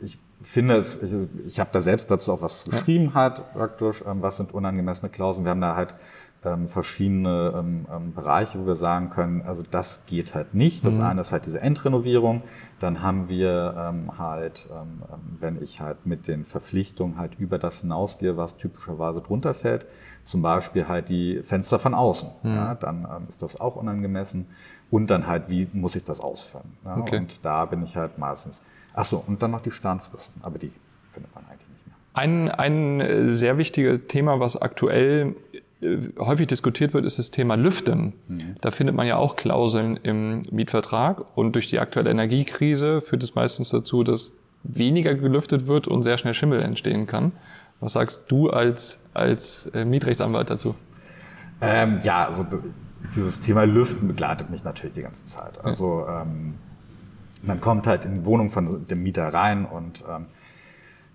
ich 0.00 0.18
finde 0.42 0.76
es, 0.76 1.00
ich, 1.02 1.14
ich 1.46 1.60
habe 1.60 1.70
da 1.72 1.80
selbst 1.80 2.10
dazu 2.10 2.32
auch 2.32 2.42
was 2.42 2.64
geschrieben 2.64 3.06
ja. 3.06 3.14
halt 3.14 3.52
praktisch, 3.52 4.02
ähm, 4.06 4.22
was 4.22 4.36
sind 4.36 4.52
unangemessene 4.52 5.10
Klauseln. 5.10 5.44
Wir 5.44 5.50
haben 5.50 5.60
da 5.60 5.76
halt 5.76 5.94
ähm, 6.44 6.68
verschiedene 6.68 7.52
ähm, 7.56 7.86
ähm, 7.94 8.14
Bereiche, 8.14 8.58
wo 8.58 8.66
wir 8.66 8.74
sagen 8.74 9.10
können, 9.10 9.42
also 9.42 9.62
das 9.62 10.04
geht 10.06 10.34
halt 10.34 10.54
nicht. 10.54 10.84
Das 10.84 10.98
mhm. 10.98 11.04
eine 11.04 11.20
ist 11.20 11.32
halt 11.32 11.46
diese 11.46 11.60
Endrenovierung. 11.60 12.42
Dann 12.80 13.02
haben 13.02 13.28
wir 13.28 13.74
ähm, 13.78 14.18
halt, 14.18 14.68
ähm, 14.72 15.02
wenn 15.38 15.62
ich 15.62 15.80
halt 15.80 16.04
mit 16.04 16.26
den 16.26 16.44
Verpflichtungen 16.44 17.16
halt 17.16 17.38
über 17.38 17.58
das 17.58 17.80
hinausgehe, 17.80 18.36
was 18.36 18.56
typischerweise 18.56 19.20
drunter 19.20 19.54
fällt, 19.54 19.86
zum 20.24 20.42
Beispiel 20.42 20.88
halt 20.88 21.08
die 21.08 21.42
Fenster 21.44 21.78
von 21.78 21.94
außen, 21.94 22.30
mhm. 22.42 22.54
ja, 22.54 22.74
dann 22.74 23.06
ist 23.28 23.42
das 23.42 23.60
auch 23.60 23.76
unangemessen. 23.76 24.46
Und 24.90 25.10
dann 25.10 25.26
halt, 25.26 25.48
wie 25.48 25.68
muss 25.72 25.96
ich 25.96 26.04
das 26.04 26.20
ausführen? 26.20 26.76
Ja? 26.84 26.96
Okay. 26.98 27.18
Und 27.18 27.44
da 27.44 27.64
bin 27.64 27.82
ich 27.82 27.96
halt 27.96 28.18
meistens 28.18 28.62
Ach 28.94 29.04
so, 29.04 29.22
und 29.26 29.42
dann 29.42 29.50
noch 29.50 29.62
die 29.62 29.70
Sternfristen, 29.70 30.42
aber 30.42 30.58
die 30.58 30.70
findet 31.10 31.34
man 31.34 31.44
eigentlich 31.44 31.68
nicht 31.68 31.86
mehr. 31.86 31.96
Ein, 32.14 32.50
ein 32.50 33.00
äh, 33.00 33.34
sehr 33.34 33.58
wichtiges 33.58 34.00
Thema, 34.08 34.40
was 34.40 34.60
aktuell 34.60 35.34
äh, 35.80 35.98
häufig 36.18 36.46
diskutiert 36.46 36.94
wird, 36.94 37.04
ist 37.04 37.18
das 37.18 37.30
Thema 37.30 37.54
Lüften. 37.54 38.12
Mhm. 38.28 38.56
Da 38.60 38.70
findet 38.70 38.94
man 38.94 39.06
ja 39.06 39.16
auch 39.16 39.36
Klauseln 39.36 39.96
im 39.96 40.42
Mietvertrag 40.50 41.24
und 41.36 41.52
durch 41.54 41.68
die 41.68 41.78
aktuelle 41.78 42.10
Energiekrise 42.10 43.00
führt 43.00 43.22
es 43.22 43.34
meistens 43.34 43.70
dazu, 43.70 44.04
dass 44.04 44.32
weniger 44.62 45.14
gelüftet 45.14 45.66
wird 45.66 45.88
und 45.88 46.02
sehr 46.02 46.18
schnell 46.18 46.34
Schimmel 46.34 46.62
entstehen 46.62 47.06
kann. 47.06 47.32
Was 47.80 47.94
sagst 47.94 48.22
du 48.28 48.48
als, 48.48 49.00
als 49.12 49.66
äh, 49.74 49.84
Mietrechtsanwalt 49.84 50.50
dazu? 50.50 50.76
Ähm, 51.60 52.00
ja, 52.04 52.26
also 52.26 52.46
dieses 53.14 53.40
Thema 53.40 53.64
Lüften 53.64 54.06
begleitet 54.06 54.50
mich 54.50 54.62
natürlich 54.62 54.94
die 54.94 55.02
ganze 55.02 55.24
Zeit. 55.24 55.64
Also 55.64 56.06
ähm, 56.08 56.54
man 57.42 57.60
kommt 57.60 57.86
halt 57.86 58.04
in 58.04 58.14
die 58.14 58.24
Wohnung 58.24 58.50
von 58.50 58.86
dem 58.86 59.02
Mieter 59.02 59.32
rein 59.32 59.64
und 59.64 60.04
ähm, 60.08 60.26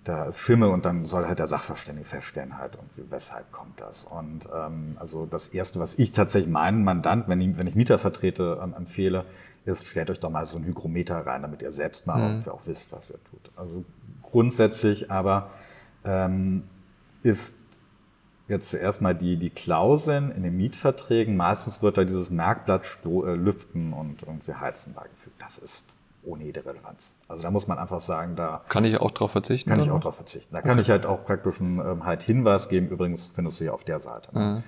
da 0.04 0.24
ist 0.24 0.38
Schimmel 0.38 0.70
und 0.70 0.86
dann 0.86 1.04
soll 1.04 1.26
halt 1.26 1.38
der 1.38 1.46
Sachverständige 1.46 2.06
feststellen 2.06 2.56
halt 2.56 2.76
irgendwie, 2.76 3.10
weshalb 3.12 3.52
kommt 3.52 3.80
das. 3.80 4.04
Und 4.04 4.48
ähm, 4.54 4.96
also 4.98 5.26
das 5.26 5.48
Erste, 5.48 5.80
was 5.80 5.98
ich 5.98 6.12
tatsächlich 6.12 6.50
meinen 6.50 6.82
Mandant, 6.82 7.28
wenn 7.28 7.40
ich, 7.40 7.58
wenn 7.58 7.66
ich 7.66 7.74
Mieter 7.74 7.98
vertrete, 7.98 8.58
ähm, 8.62 8.74
empfehle, 8.74 9.26
ist, 9.66 9.86
stellt 9.86 10.10
euch 10.10 10.20
doch 10.20 10.30
mal 10.30 10.46
so 10.46 10.56
ein 10.56 10.64
Hygrometer 10.64 11.26
rein, 11.26 11.42
damit 11.42 11.60
ihr 11.60 11.72
selbst 11.72 12.06
mal 12.06 12.36
mhm. 12.36 12.48
auch 12.48 12.66
wisst, 12.66 12.90
was 12.90 13.10
ihr 13.10 13.18
tut. 13.30 13.50
Also 13.56 13.84
grundsätzlich 14.22 15.10
aber 15.10 15.50
ähm, 16.04 16.62
ist 17.22 17.54
jetzt 18.48 18.70
zuerst 18.70 19.02
mal 19.02 19.14
die, 19.14 19.36
die 19.36 19.50
Klauseln 19.50 20.30
in 20.30 20.42
den 20.42 20.56
Mietverträgen, 20.56 21.36
meistens 21.36 21.82
wird 21.82 21.98
da 21.98 22.04
dieses 22.04 22.30
Merkblatt 22.30 22.86
Sto 22.86 23.26
äh, 23.26 23.34
Lüften 23.34 23.92
und 23.92 24.22
irgendwie 24.22 24.54
Heizen 24.54 24.94
beigefügt. 24.94 25.36
Das 25.38 25.58
ist 25.58 25.84
ohne 26.28 26.44
jede 26.44 26.64
Relevanz. 26.64 27.16
Also 27.26 27.42
da 27.42 27.50
muss 27.50 27.66
man 27.66 27.78
einfach 27.78 28.00
sagen, 28.00 28.36
da 28.36 28.62
kann 28.68 28.84
ich 28.84 28.98
auch 28.98 29.10
darauf 29.10 29.32
verzichten. 29.32 29.70
Kann 29.70 29.80
ich 29.80 29.90
auch 29.90 29.98
darauf 29.98 30.16
verzichten. 30.16 30.52
Da 30.52 30.60
okay. 30.60 30.68
kann 30.68 30.78
ich 30.78 30.90
halt 30.90 31.06
auch 31.06 31.24
praktisch 31.24 31.60
einen 31.60 31.80
ähm, 31.80 32.04
halt 32.04 32.22
Hinweis 32.22 32.68
geben. 32.68 32.88
Übrigens 32.88 33.28
findest 33.34 33.60
du 33.60 33.64
hier 33.64 33.74
auf 33.74 33.84
der 33.84 33.98
Seite. 33.98 34.34
Ne? 34.36 34.40
Mhm. 34.40 34.62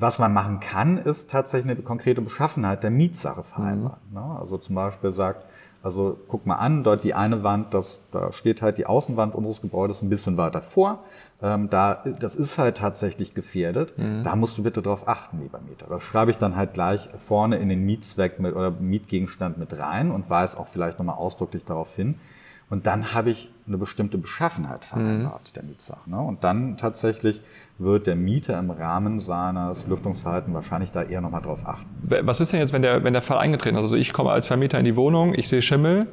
Was 0.00 0.18
man 0.18 0.32
machen 0.32 0.60
kann, 0.60 0.96
ist 0.96 1.30
tatsächlich 1.30 1.72
eine 1.72 1.82
konkrete 1.82 2.22
Beschaffenheit 2.22 2.82
der 2.82 2.90
Mietsache 2.90 3.42
vereinbaren. 3.42 4.00
Mhm. 4.10 4.16
Also 4.16 4.56
zum 4.58 4.74
Beispiel 4.76 5.10
sagt, 5.10 5.44
also 5.82 6.18
guck 6.28 6.46
mal 6.46 6.56
an, 6.56 6.84
dort 6.84 7.02
die 7.02 7.14
eine 7.14 7.42
Wand, 7.42 7.74
das, 7.74 7.98
da 8.12 8.32
steht 8.32 8.62
halt 8.62 8.78
die 8.78 8.86
Außenwand 8.86 9.34
unseres 9.34 9.60
Gebäudes 9.60 10.00
ein 10.00 10.08
bisschen 10.08 10.36
weiter 10.36 10.60
vor. 10.60 11.02
Ähm, 11.42 11.68
da, 11.70 12.02
das 12.20 12.36
ist 12.36 12.58
halt 12.58 12.76
tatsächlich 12.76 13.34
gefährdet. 13.34 13.98
Mhm. 13.98 14.22
Da 14.22 14.36
musst 14.36 14.56
du 14.58 14.62
bitte 14.62 14.80
drauf 14.80 15.08
achten, 15.08 15.40
lieber 15.40 15.60
Mieter. 15.60 15.86
Das 15.88 16.02
schreibe 16.02 16.30
ich 16.30 16.38
dann 16.38 16.54
halt 16.54 16.72
gleich 16.72 17.08
vorne 17.16 17.56
in 17.56 17.68
den 17.68 17.84
Mietzweck 17.84 18.38
mit, 18.38 18.54
oder 18.54 18.70
Mietgegenstand 18.70 19.58
mit 19.58 19.76
rein 19.76 20.12
und 20.12 20.30
weise 20.30 20.58
auch 20.58 20.68
vielleicht 20.68 20.98
nochmal 20.98 21.16
ausdrücklich 21.16 21.64
darauf 21.64 21.94
hin. 21.96 22.20
Und 22.72 22.86
dann 22.86 23.12
habe 23.12 23.28
ich 23.28 23.52
eine 23.66 23.76
bestimmte 23.76 24.16
Beschaffenheit 24.16 24.86
vereinbart 24.86 25.42
mhm. 25.50 25.54
der 25.54 25.62
Mietsache. 25.62 26.08
Ne? 26.08 26.18
Und 26.18 26.42
dann 26.42 26.78
tatsächlich 26.78 27.42
wird 27.76 28.06
der 28.06 28.16
Mieter 28.16 28.58
im 28.58 28.70
Rahmen 28.70 29.18
seines 29.18 29.86
Lüftungsverhaltens 29.86 30.54
wahrscheinlich 30.54 30.90
da 30.90 31.02
eher 31.02 31.20
nochmal 31.20 31.42
drauf 31.42 31.68
achten. 31.68 31.90
Was 32.22 32.40
ist 32.40 32.50
denn 32.50 32.60
jetzt, 32.60 32.72
wenn 32.72 32.80
der, 32.80 33.04
wenn 33.04 33.12
der 33.12 33.20
Fall 33.20 33.36
eingetreten 33.36 33.76
ist? 33.76 33.82
Also 33.82 33.96
ich 33.96 34.14
komme 34.14 34.30
als 34.30 34.46
Vermieter 34.46 34.78
in 34.78 34.86
die 34.86 34.96
Wohnung, 34.96 35.34
ich 35.34 35.48
sehe 35.48 35.60
Schimmel, 35.60 36.06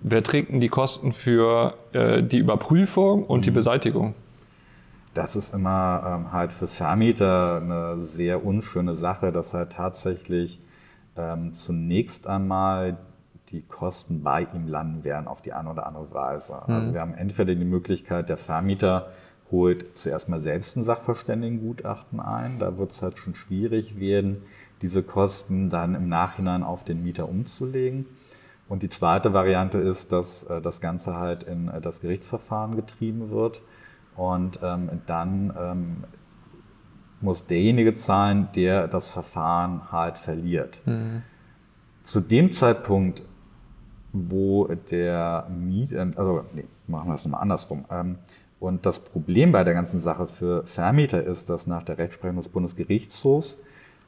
wer 0.00 0.22
trägt 0.22 0.50
denn 0.50 0.60
die 0.60 0.70
Kosten 0.70 1.12
für 1.12 1.74
äh, 1.92 2.22
die 2.22 2.38
Überprüfung 2.38 3.24
und 3.24 3.40
mhm. 3.40 3.42
die 3.42 3.50
Beseitigung? 3.50 4.14
Das 5.12 5.36
ist 5.36 5.52
immer 5.52 6.02
ähm, 6.16 6.32
halt 6.32 6.54
für 6.54 6.66
Vermieter 6.66 7.60
eine 7.60 8.02
sehr 8.02 8.42
unschöne 8.42 8.94
Sache, 8.94 9.32
dass 9.32 9.52
halt 9.52 9.72
tatsächlich 9.72 10.62
ähm, 11.14 11.52
zunächst 11.52 12.26
einmal 12.26 12.96
die 13.50 13.62
Kosten 13.62 14.22
bei 14.22 14.46
ihm 14.54 14.66
landen 14.66 15.04
werden 15.04 15.28
auf 15.28 15.40
die 15.40 15.52
eine 15.52 15.70
oder 15.70 15.86
andere 15.86 16.12
Weise. 16.12 16.60
Mhm. 16.66 16.74
Also 16.74 16.94
wir 16.94 17.00
haben 17.00 17.14
entweder 17.14 17.54
die 17.54 17.64
Möglichkeit, 17.64 18.28
der 18.28 18.36
Vermieter 18.36 19.12
holt 19.50 19.96
zuerst 19.96 20.28
mal 20.28 20.40
selbst 20.40 20.76
ein 20.76 20.82
Sachverständigengutachten 20.82 22.20
ein. 22.20 22.58
Da 22.58 22.78
wird 22.78 22.90
es 22.90 23.02
halt 23.02 23.18
schon 23.18 23.34
schwierig 23.34 24.00
werden, 24.00 24.42
diese 24.82 25.02
Kosten 25.02 25.70
dann 25.70 25.94
im 25.94 26.08
Nachhinein 26.08 26.62
auf 26.62 26.84
den 26.84 27.02
Mieter 27.02 27.28
umzulegen. 27.28 28.06
Und 28.68 28.82
die 28.82 28.88
zweite 28.88 29.32
Variante 29.32 29.78
ist, 29.78 30.10
dass 30.10 30.42
äh, 30.44 30.60
das 30.60 30.80
Ganze 30.80 31.16
halt 31.16 31.44
in 31.44 31.68
äh, 31.68 31.80
das 31.80 32.00
Gerichtsverfahren 32.00 32.74
getrieben 32.74 33.30
wird. 33.30 33.60
Und 34.16 34.58
ähm, 34.62 35.02
dann 35.06 35.54
ähm, 35.58 36.04
muss 37.20 37.46
derjenige 37.46 37.94
zahlen, 37.94 38.48
der 38.56 38.88
das 38.88 39.08
Verfahren 39.08 39.92
halt 39.92 40.18
verliert. 40.18 40.82
Mhm. 40.84 41.22
Zu 42.02 42.20
dem 42.20 42.50
Zeitpunkt, 42.50 43.22
wo 44.12 44.66
der 44.66 45.46
Mieter, 45.50 46.10
also 46.16 46.44
nee, 46.54 46.64
machen 46.86 47.08
wir 47.08 47.14
es 47.14 47.24
nochmal 47.24 47.42
andersrum. 47.42 47.84
Ähm, 47.90 48.16
und 48.58 48.86
das 48.86 49.00
Problem 49.00 49.52
bei 49.52 49.64
der 49.64 49.74
ganzen 49.74 50.00
Sache 50.00 50.26
für 50.26 50.66
Vermieter 50.66 51.22
ist, 51.22 51.50
dass 51.50 51.66
nach 51.66 51.82
der 51.82 51.98
Rechtsprechung 51.98 52.36
des 52.36 52.48
Bundesgerichtshofs 52.48 53.58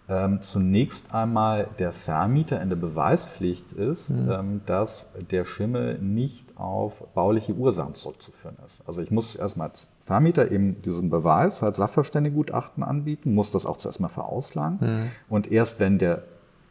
ähm, 0.09 0.41
zunächst 0.41 1.15
einmal 1.15 1.69
der 1.79 1.93
Vermieter 1.93 2.63
in 2.63 2.71
der 2.71 2.77
Beweispflicht 2.77 3.73
ist, 3.73 4.11
mhm. 4.11 4.31
ähm, 4.31 4.61
dass 4.65 5.07
der 5.31 5.45
Schimmel 5.45 5.99
nicht 5.99 6.57
auf 6.57 7.07
bauliche 7.13 7.53
Ursachen 7.53 7.95
zurückzuführen 7.95 8.57
ist. 8.65 8.83
Also 8.87 9.03
ich 9.03 9.11
muss 9.11 9.37
erstmal 9.37 9.69
als 9.69 9.87
Vermieter 10.01 10.51
eben 10.51 10.81
diesen 10.81 11.11
Beweis 11.11 11.63
als 11.63 11.77
Sachverständigengutachten 11.77 12.83
anbieten, 12.83 13.35
muss 13.35 13.51
das 13.51 13.67
auch 13.67 13.77
zuerst 13.77 14.01
mal 14.01 14.09
verauslagen. 14.09 14.79
Mhm. 14.81 15.11
Und 15.29 15.53
erst 15.53 15.79
wenn 15.79 15.99
der 15.99 16.23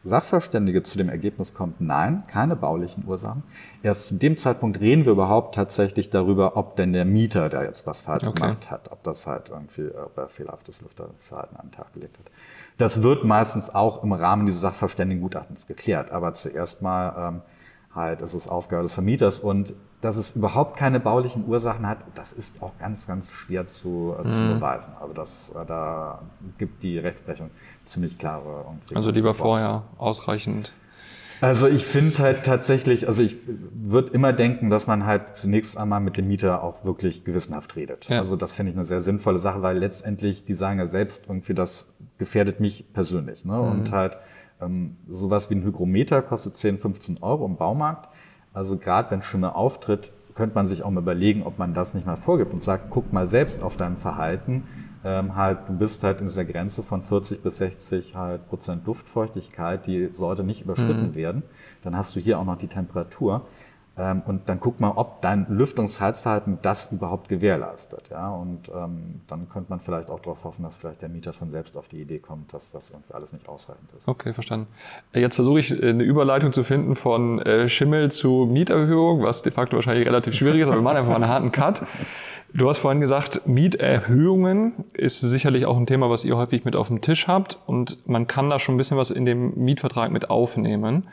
Sachverständige 0.07 0.83
zu 0.83 0.97
dem 0.97 1.09
Ergebnis 1.09 1.53
kommt, 1.53 1.81
nein, 1.81 2.23
keine 2.27 2.55
baulichen 2.55 3.05
Ursachen. 3.05 3.43
Erst 3.83 4.07
zu 4.07 4.15
dem 4.15 4.37
Zeitpunkt 4.37 4.79
reden 4.79 5.05
wir 5.05 5.11
überhaupt 5.11 5.55
tatsächlich 5.55 6.09
darüber, 6.09 6.57
ob 6.57 6.75
denn 6.75 6.93
der 6.93 7.05
Mieter 7.05 7.49
da 7.49 7.63
jetzt 7.63 7.85
was 7.85 8.01
falsch 8.01 8.25
okay. 8.25 8.41
gemacht 8.41 8.71
hat, 8.71 8.91
ob 8.91 9.03
das 9.03 9.27
halt 9.27 9.49
irgendwie, 9.49 9.89
ob 9.95 10.17
er 10.17 10.29
fehlerhaftes 10.29 10.81
Lüfterverhalten 10.81 11.57
an 11.57 11.67
den 11.67 11.71
Tag 11.71 11.93
gelegt 11.93 12.17
hat. 12.19 12.31
Das 12.77 13.01
wird 13.01 13.23
meistens 13.23 13.73
auch 13.73 14.03
im 14.03 14.13
Rahmen 14.13 14.45
dieses 14.45 14.61
Sachverständigengutachtens 14.61 15.67
geklärt, 15.67 16.11
aber 16.11 16.33
zuerst 16.33 16.81
mal 16.81 17.29
ähm, 17.29 17.41
halt 17.97 18.21
ist 18.21 18.33
es 18.33 18.47
Aufgabe 18.47 18.83
des 18.83 18.93
Vermieters 18.93 19.39
und 19.39 19.73
dass 20.01 20.15
es 20.15 20.31
überhaupt 20.31 20.77
keine 20.77 20.99
baulichen 20.99 21.47
Ursachen 21.47 21.87
hat, 21.87 21.99
das 22.15 22.31
ist 22.31 22.61
auch 22.61 22.71
ganz, 22.77 23.07
ganz 23.07 23.31
schwer 23.31 23.65
zu, 23.65 24.15
äh, 24.17 24.29
zu 24.29 24.41
mhm. 24.41 24.53
beweisen. 24.55 24.93
Also 25.01 25.13
das, 25.13 25.49
äh, 25.49 25.65
da 25.65 26.21
gibt 26.57 26.83
die 26.83 26.99
Rechtsprechung 26.99 27.49
ziemlich 27.83 28.17
klare 28.17 28.63
und 28.63 28.95
Also 28.95 29.09
lieber 29.09 29.33
vorher 29.33 29.83
ausreichend. 29.97 30.71
Also 31.39 31.67
ich 31.67 31.85
finde 31.85 32.17
halt 32.17 32.45
tatsächlich, 32.45 33.07
also 33.07 33.21
ich 33.21 33.37
würde 33.45 34.11
immer 34.13 34.33
denken, 34.33 34.69
dass 34.69 34.87
man 34.87 35.05
halt 35.05 35.35
zunächst 35.35 35.77
einmal 35.77 35.99
mit 35.99 36.17
dem 36.17 36.27
Mieter 36.27 36.63
auch 36.63 36.83
wirklich 36.83 37.25
gewissenhaft 37.25 37.75
redet. 37.75 38.09
Ja. 38.09 38.19
Also 38.19 38.35
das 38.35 38.53
finde 38.53 38.71
ich 38.71 38.75
eine 38.75 38.85
sehr 38.85 39.01
sinnvolle 39.01 39.37
Sache, 39.37 39.61
weil 39.61 39.77
letztendlich, 39.77 40.45
die 40.45 40.55
sagen 40.55 40.79
ja 40.79 40.87
selbst 40.87 41.25
irgendwie, 41.27 41.53
das 41.53 41.93
gefährdet 42.17 42.59
mich 42.59 42.91
persönlich. 42.93 43.45
Ne? 43.45 43.53
Mhm. 43.53 43.59
Und 43.59 43.91
halt 43.91 44.17
ähm, 44.61 44.97
sowas 45.07 45.49
wie 45.49 45.55
ein 45.55 45.63
Hygrometer 45.63 46.21
kostet 46.21 46.55
10, 46.55 46.79
15 46.79 47.17
Euro 47.21 47.45
im 47.45 47.57
Baumarkt. 47.57 48.09
Also 48.53 48.77
gerade 48.77 49.11
wenn 49.11 49.21
Stimme 49.21 49.55
auftritt, 49.55 50.11
könnte 50.33 50.55
man 50.55 50.65
sich 50.65 50.83
auch 50.83 50.91
mal 50.91 51.01
überlegen, 51.01 51.43
ob 51.43 51.57
man 51.57 51.73
das 51.73 51.93
nicht 51.93 52.05
mal 52.05 52.15
vorgibt 52.15 52.53
und 52.53 52.63
sagt, 52.63 52.89
guck 52.89 53.11
mal 53.11 53.25
selbst 53.25 53.63
auf 53.63 53.75
dein 53.75 53.97
Verhalten. 53.97 54.63
Ähm, 55.03 55.35
halt, 55.35 55.59
du 55.67 55.73
bist 55.73 56.03
halt 56.03 56.19
in 56.19 56.27
dieser 56.27 56.45
Grenze 56.45 56.83
von 56.83 57.01
40 57.01 57.41
bis 57.41 57.57
60 57.57 58.15
halt 58.15 58.47
Prozent 58.47 58.85
Luftfeuchtigkeit, 58.85 59.85
die 59.87 60.09
sollte 60.13 60.43
nicht 60.43 60.61
überschritten 60.61 61.09
mhm. 61.09 61.15
werden. 61.15 61.43
Dann 61.83 61.95
hast 61.95 62.15
du 62.15 62.19
hier 62.19 62.39
auch 62.39 62.45
noch 62.45 62.57
die 62.57 62.67
Temperatur. 62.67 63.47
Ähm, 63.97 64.21
und 64.25 64.47
dann 64.47 64.59
guck 64.59 64.79
mal, 64.79 64.91
ob 64.95 65.21
dein 65.21 65.47
Lüftungsheizverhalten 65.49 66.59
das 66.61 66.91
überhaupt 66.91 67.29
gewährleistet. 67.29 68.09
Ja? 68.11 68.29
Und 68.29 68.69
ähm, 68.69 69.21
dann 69.27 69.49
könnte 69.49 69.69
man 69.69 69.79
vielleicht 69.79 70.09
auch 70.09 70.19
darauf 70.19 70.43
hoffen, 70.43 70.63
dass 70.63 70.75
vielleicht 70.75 71.01
der 71.01 71.09
Mieter 71.09 71.33
von 71.33 71.49
selbst 71.49 71.75
auf 71.75 71.87
die 71.87 72.01
Idee 72.01 72.19
kommt, 72.19 72.53
dass 72.53 72.71
das 72.71 72.89
irgendwie 72.91 73.13
alles 73.13 73.33
nicht 73.33 73.49
ausreichend 73.49 73.91
ist. 73.97 74.07
Okay, 74.07 74.33
verstanden. 74.33 74.67
Äh, 75.13 75.21
jetzt 75.21 75.35
versuche 75.35 75.59
ich 75.59 75.71
äh, 75.71 75.89
eine 75.89 76.03
Überleitung 76.03 76.53
zu 76.53 76.63
finden 76.63 76.95
von 76.95 77.39
äh, 77.39 77.67
Schimmel 77.67 78.11
zu 78.11 78.47
Mieterhöhung, 78.51 79.23
was 79.23 79.41
de 79.41 79.51
facto 79.51 79.77
wahrscheinlich 79.77 80.05
relativ 80.07 80.35
schwierig 80.35 80.61
ist, 80.61 80.67
aber 80.67 80.77
wir 80.77 80.83
machen 80.83 80.97
einfach 80.97 81.09
mal 81.09 81.15
einen 81.15 81.27
harten 81.27 81.51
Cut. 81.51 81.81
Du 82.53 82.69
hast 82.69 82.77
vorhin 82.77 83.01
gesagt, 83.01 83.45
Mieterhöhungen 83.45 84.85
ist 84.93 85.19
sicherlich 85.19 85.65
auch 85.65 85.75
ein 85.75 85.85
Thema, 85.85 86.09
was 86.09 86.23
ihr 86.23 86.37
häufig 86.37 86.63
mit 86.65 86.75
auf 86.75 86.87
dem 86.87 87.01
Tisch 87.01 87.27
habt 87.27 87.59
und 87.65 88.07
man 88.07 88.27
kann 88.27 88.49
da 88.49 88.59
schon 88.59 88.75
ein 88.75 88.77
bisschen 88.77 88.97
was 88.97 89.11
in 89.11 89.25
dem 89.25 89.53
Mietvertrag 89.55 90.11
mit 90.11 90.29
aufnehmen. 90.29 91.07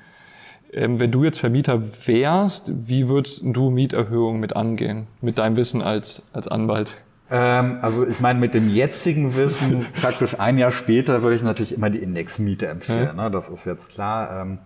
Ähm, 0.72 0.98
wenn 0.98 1.12
du 1.12 1.24
jetzt 1.24 1.38
Vermieter 1.38 1.82
wärst, 2.06 2.72
wie 2.88 3.08
würdest 3.08 3.42
du 3.44 3.70
Mieterhöhungen 3.70 4.40
mit 4.40 4.56
angehen, 4.56 5.06
mit 5.20 5.38
deinem 5.38 5.56
Wissen 5.56 5.82
als, 5.82 6.22
als 6.32 6.48
Anwalt? 6.48 6.96
Ähm, 7.30 7.78
also 7.80 8.06
ich 8.06 8.20
meine, 8.20 8.38
mit 8.38 8.54
dem 8.54 8.70
jetzigen 8.70 9.36
Wissen, 9.36 9.86
praktisch 10.00 10.38
ein 10.38 10.58
Jahr 10.58 10.70
später, 10.70 11.22
würde 11.22 11.36
ich 11.36 11.42
natürlich 11.42 11.74
immer 11.74 11.90
die 11.90 11.98
Indexmiete 11.98 12.66
empfehlen. 12.66 13.16
Ja. 13.16 13.24
Ne? 13.24 13.30
Das 13.30 13.48
ist 13.48 13.64
jetzt 13.64 13.90
klar. 13.90 14.42
Ähm, 14.42 14.58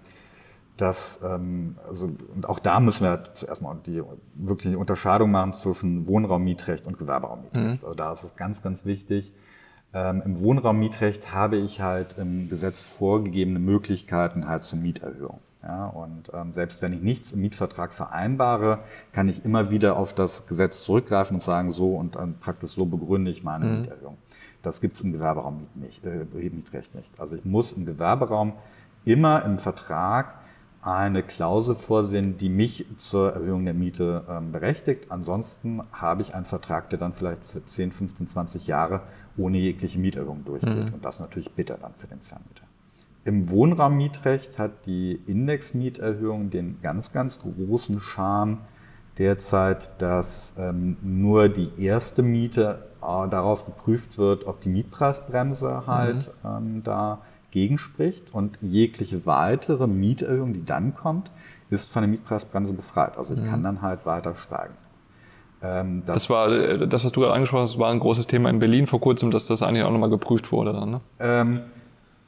dass, 0.78 1.21
ähm, 1.25 1.76
also, 1.87 2.09
und 2.35 2.49
auch 2.49 2.61
da 2.61 2.81
müssen 2.81 3.05
wir 3.05 3.35
zuerst 3.35 3.61
mal 3.61 3.76
die 3.85 4.02
wirkliche 4.35 4.78
Unterscheidung 4.78 5.31
machen 5.31 5.52
zwischen 5.52 6.07
Wohnraummietrecht 6.07 6.87
und 6.87 6.99
Gewerberaummietrecht. 6.99 7.64
Mhm. 7.64 7.78
Also 7.83 7.95
da 7.95 8.12
ist 8.12 8.23
es 8.23 8.37
ganz, 8.37 8.62
ganz 8.62 8.85
wichtig. 8.85 9.33
Ähm, 9.93 10.23
Im 10.25 10.40
Wohnraummietrecht 10.40 11.35
habe 11.35 11.57
ich 11.57 11.81
halt 11.81 12.17
im 12.19 12.49
Gesetz 12.49 12.83
vorgegebene 12.83 13.59
Möglichkeiten 13.59 14.49
halt 14.49 14.64
zur 14.64 14.78
Mieterhöhung. 14.78 15.40
Ja, 15.62 15.86
und 15.86 16.30
ähm, 16.32 16.52
selbst 16.52 16.82
wenn 16.82 16.92
ich 16.92 17.00
nichts 17.00 17.32
im 17.32 17.40
Mietvertrag 17.40 17.92
vereinbare, 17.92 18.80
kann 19.12 19.28
ich 19.28 19.44
immer 19.44 19.70
wieder 19.70 19.96
auf 19.96 20.14
das 20.14 20.46
Gesetz 20.46 20.84
zurückgreifen 20.84 21.36
und 21.36 21.40
sagen, 21.40 21.70
so 21.70 21.96
und 21.96 22.14
dann 22.14 22.38
praktisch 22.38 22.72
so 22.72 22.86
begründe 22.86 23.30
ich 23.30 23.42
meine 23.42 23.64
mhm. 23.64 23.80
Mieterhöhung. 23.80 24.18
Das 24.62 24.80
gibt 24.80 24.96
es 24.96 25.02
im 25.02 25.12
Gewerberaum 25.12 25.66
nicht, 25.74 26.04
äh, 26.04 26.24
Mietrecht 26.32 26.94
nicht. 26.94 27.08
Also 27.20 27.36
ich 27.36 27.44
muss 27.44 27.72
im 27.72 27.86
Gewerberaum 27.86 28.52
immer 29.04 29.44
im 29.44 29.58
Vertrag 29.58 30.34
eine 30.80 31.24
Klausel 31.24 31.74
vorsehen, 31.74 32.36
die 32.36 32.48
mich 32.48 32.86
zur 32.96 33.32
Erhöhung 33.32 33.64
der 33.64 33.74
Miete 33.74 34.24
ähm, 34.28 34.52
berechtigt. 34.52 35.10
Ansonsten 35.10 35.82
habe 35.92 36.22
ich 36.22 36.34
einen 36.34 36.44
Vertrag, 36.44 36.88
der 36.90 37.00
dann 37.00 37.12
vielleicht 37.12 37.46
für 37.46 37.64
10, 37.64 37.90
15, 37.90 38.26
20 38.28 38.66
Jahre 38.68 39.02
ohne 39.36 39.58
jegliche 39.58 39.98
Mieterhöhung 39.98 40.44
durchgeht. 40.44 40.86
Mhm. 40.86 40.94
Und 40.94 41.04
das 41.04 41.16
ist 41.16 41.20
natürlich 41.20 41.50
bitter 41.52 41.78
dann 41.78 41.94
für 41.94 42.06
den 42.06 42.20
Vermieter. 42.20 42.67
Im 43.28 43.50
Wohnraummietrecht 43.50 44.58
hat 44.58 44.87
die 44.87 45.20
Indexmieterhöhung 45.26 46.49
den 46.49 46.80
ganz, 46.80 47.12
ganz 47.12 47.38
großen 47.40 48.00
Charme 48.00 48.56
derzeit, 49.18 49.90
dass 50.00 50.54
ähm, 50.58 50.97
nur 51.02 51.50
die 51.50 51.68
erste 51.76 52.23
Miete 52.23 52.87
äh, 53.02 53.28
darauf 53.28 53.66
geprüft 53.66 54.16
wird, 54.16 54.47
ob 54.47 54.62
die 54.62 54.70
Mietpreisbremse 54.70 55.87
halt 55.87 56.30
mhm. 56.42 56.49
ähm, 56.49 56.82
da 56.85 57.18
gegenspricht 57.50 58.32
und 58.32 58.56
jegliche 58.62 59.26
weitere 59.26 59.87
Mieterhöhung, 59.87 60.54
die 60.54 60.64
dann 60.64 60.94
kommt, 60.94 61.30
ist 61.68 61.90
von 61.90 62.00
der 62.00 62.08
Mietpreisbremse 62.08 62.73
befreit. 62.73 63.18
Also 63.18 63.35
ich 63.35 63.40
mhm. 63.40 63.44
kann 63.44 63.62
dann 63.62 63.82
halt 63.82 64.06
weiter 64.06 64.37
steigen. 64.37 64.73
Ähm, 65.62 66.02
das, 66.06 66.14
das, 66.14 66.30
war 66.30 66.50
äh, 66.50 66.88
das, 66.88 67.04
was 67.04 67.12
du 67.12 67.20
gerade 67.20 67.35
angesprochen 67.35 67.64
hast, 67.64 67.78
war 67.78 67.90
ein 67.90 68.00
großes 68.00 68.26
Thema 68.26 68.49
in 68.49 68.58
Berlin 68.58 68.87
vor 68.87 69.02
kurzem, 69.02 69.30
dass 69.30 69.44
das 69.44 69.62
eigentlich 69.62 69.85
auch 69.85 69.92
nochmal 69.92 70.08
geprüft 70.08 70.50
wurde 70.50 70.73
dann. 70.73 70.92
Ne? 70.92 71.00
Ähm, 71.20 71.61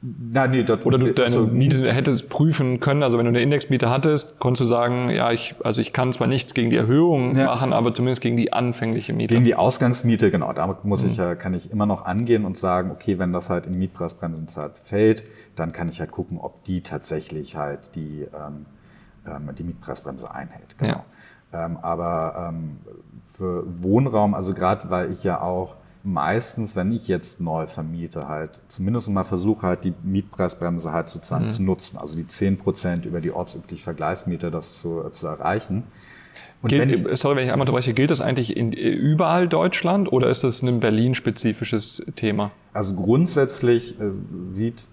na, 0.03 0.47
nee, 0.47 0.63
dort 0.63 0.83
Oder 0.83 0.97
du 0.97 1.13
deine 1.13 1.29
so, 1.29 1.45
Miete 1.45 1.93
hättest 1.93 2.27
prüfen 2.27 2.79
können, 2.79 3.03
also 3.03 3.19
wenn 3.19 3.25
du 3.25 3.29
eine 3.29 3.41
Indexmiete 3.41 3.91
hattest, 3.91 4.39
konntest 4.39 4.61
du 4.61 4.65
sagen, 4.65 5.11
ja, 5.11 5.31
ich, 5.31 5.53
also 5.63 5.79
ich 5.79 5.93
kann 5.93 6.11
zwar 6.11 6.25
nichts 6.25 6.55
gegen 6.55 6.71
die 6.71 6.75
Erhöhung 6.75 7.35
ja. 7.35 7.45
machen, 7.45 7.71
aber 7.71 7.93
zumindest 7.93 8.19
gegen 8.19 8.35
die 8.35 8.51
anfängliche 8.51 9.13
Miete. 9.13 9.35
Gegen 9.35 9.45
die 9.45 9.53
Ausgangsmiete, 9.53 10.31
genau. 10.31 10.53
Damit 10.53 10.85
muss 10.85 11.03
mhm. 11.03 11.11
ich 11.11 11.17
ja, 11.17 11.35
kann 11.35 11.53
ich 11.53 11.69
immer 11.69 11.85
noch 11.85 12.05
angehen 12.05 12.45
und 12.45 12.57
sagen, 12.57 12.89
okay, 12.89 13.19
wenn 13.19 13.31
das 13.31 13.51
halt 13.51 13.67
in 13.67 13.73
die 13.73 13.77
Mietpreisbremsenzeit 13.77 14.79
fällt, 14.79 15.21
dann 15.55 15.71
kann 15.71 15.87
ich 15.87 15.99
halt 15.99 16.09
gucken, 16.09 16.39
ob 16.39 16.63
die 16.63 16.81
tatsächlich 16.81 17.55
halt 17.55 17.93
die, 17.93 18.21
ähm, 18.33 18.65
ähm, 19.27 19.53
die 19.55 19.63
Mietpreisbremse 19.63 20.33
einhält. 20.33 20.79
Genau. 20.79 21.03
Ja. 21.53 21.65
Ähm, 21.65 21.77
aber 21.79 22.49
ähm, 22.49 22.77
für 23.25 23.65
Wohnraum, 23.83 24.33
also 24.33 24.55
gerade 24.55 24.89
weil 24.89 25.11
ich 25.11 25.23
ja 25.23 25.41
auch 25.41 25.75
meistens, 26.03 26.75
wenn 26.75 26.91
ich 26.91 27.07
jetzt 27.07 27.39
neu 27.39 27.67
vermiete, 27.67 28.27
halt 28.27 28.61
zumindest 28.67 29.09
mal 29.09 29.23
versuche 29.23 29.67
halt 29.67 29.83
die 29.83 29.93
Mietpreisbremse 30.03 30.91
halt 30.91 31.09
sozusagen 31.09 31.45
mhm. 31.45 31.49
zu 31.49 31.63
nutzen. 31.63 31.97
Also 31.97 32.15
die 32.15 32.25
10 32.25 32.57
Prozent 32.57 33.05
über 33.05 33.21
die 33.21 33.31
ortsübliche 33.31 33.83
Vergleichsmiete 33.83 34.51
das 34.51 34.79
zu, 34.79 35.09
zu 35.11 35.27
erreichen. 35.27 35.83
Und 36.61 36.69
gilt, 36.69 36.81
wenn 36.81 36.89
ich, 36.89 37.19
sorry, 37.19 37.35
wenn 37.35 37.45
ich 37.45 37.51
einmal 37.51 37.67
unterbreche, 37.67 37.93
gilt 37.93 38.11
das 38.11 38.21
eigentlich 38.21 38.55
in 38.55 38.71
überall 38.71 39.47
Deutschland 39.47 40.11
oder 40.11 40.29
ist 40.29 40.43
das 40.43 40.61
ein 40.61 40.79
Berlin-spezifisches 40.79 42.03
Thema? 42.15 42.51
Also 42.73 42.95
grundsätzlich 42.95 43.99
äh, 43.99 44.11
sieht 44.51 44.87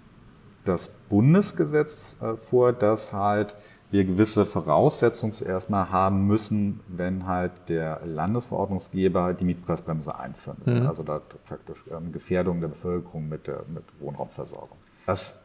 das 0.65 0.91
Bundesgesetz 1.09 2.17
äh, 2.21 2.37
vor, 2.37 2.73
dass 2.73 3.13
halt 3.13 3.57
wir 3.91 4.05
gewisse 4.05 4.45
Voraussetzungen 4.45 5.33
zuerst 5.33 5.71
mal 5.71 5.91
haben 5.91 6.27
müssen, 6.27 6.81
wenn 6.89 7.27
halt 7.27 7.53
der 7.69 8.01
Landesverordnungsgeber 8.05 9.33
die 9.35 9.45
Mietpreisbremse 9.45 10.19
einführen 10.19 10.59
will. 10.65 10.81
Mhm. 10.81 10.87
Also 10.87 11.03
da 11.03 11.23
praktisch 11.47 11.85
ähm, 11.91 12.13
Gefährdung 12.13 12.61
der 12.61 12.69
Bevölkerung 12.69 13.29
mit, 13.29 13.47
der, 13.47 13.65
mit 13.73 13.85
Wohnraumversorgung. 13.99 14.77
Das 15.07 15.39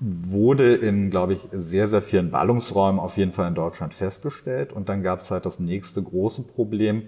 wurde 0.00 0.76
in, 0.76 1.10
glaube 1.10 1.34
ich, 1.34 1.40
sehr, 1.52 1.88
sehr 1.88 2.02
vielen 2.02 2.30
Ballungsräumen 2.30 3.00
auf 3.00 3.16
jeden 3.16 3.32
Fall 3.32 3.48
in 3.48 3.54
Deutschland 3.54 3.94
festgestellt. 3.94 4.72
Und 4.72 4.88
dann 4.88 5.02
gab 5.02 5.20
es 5.20 5.30
halt 5.32 5.44
das 5.44 5.58
nächste 5.58 6.00
große 6.00 6.42
Problem, 6.42 7.02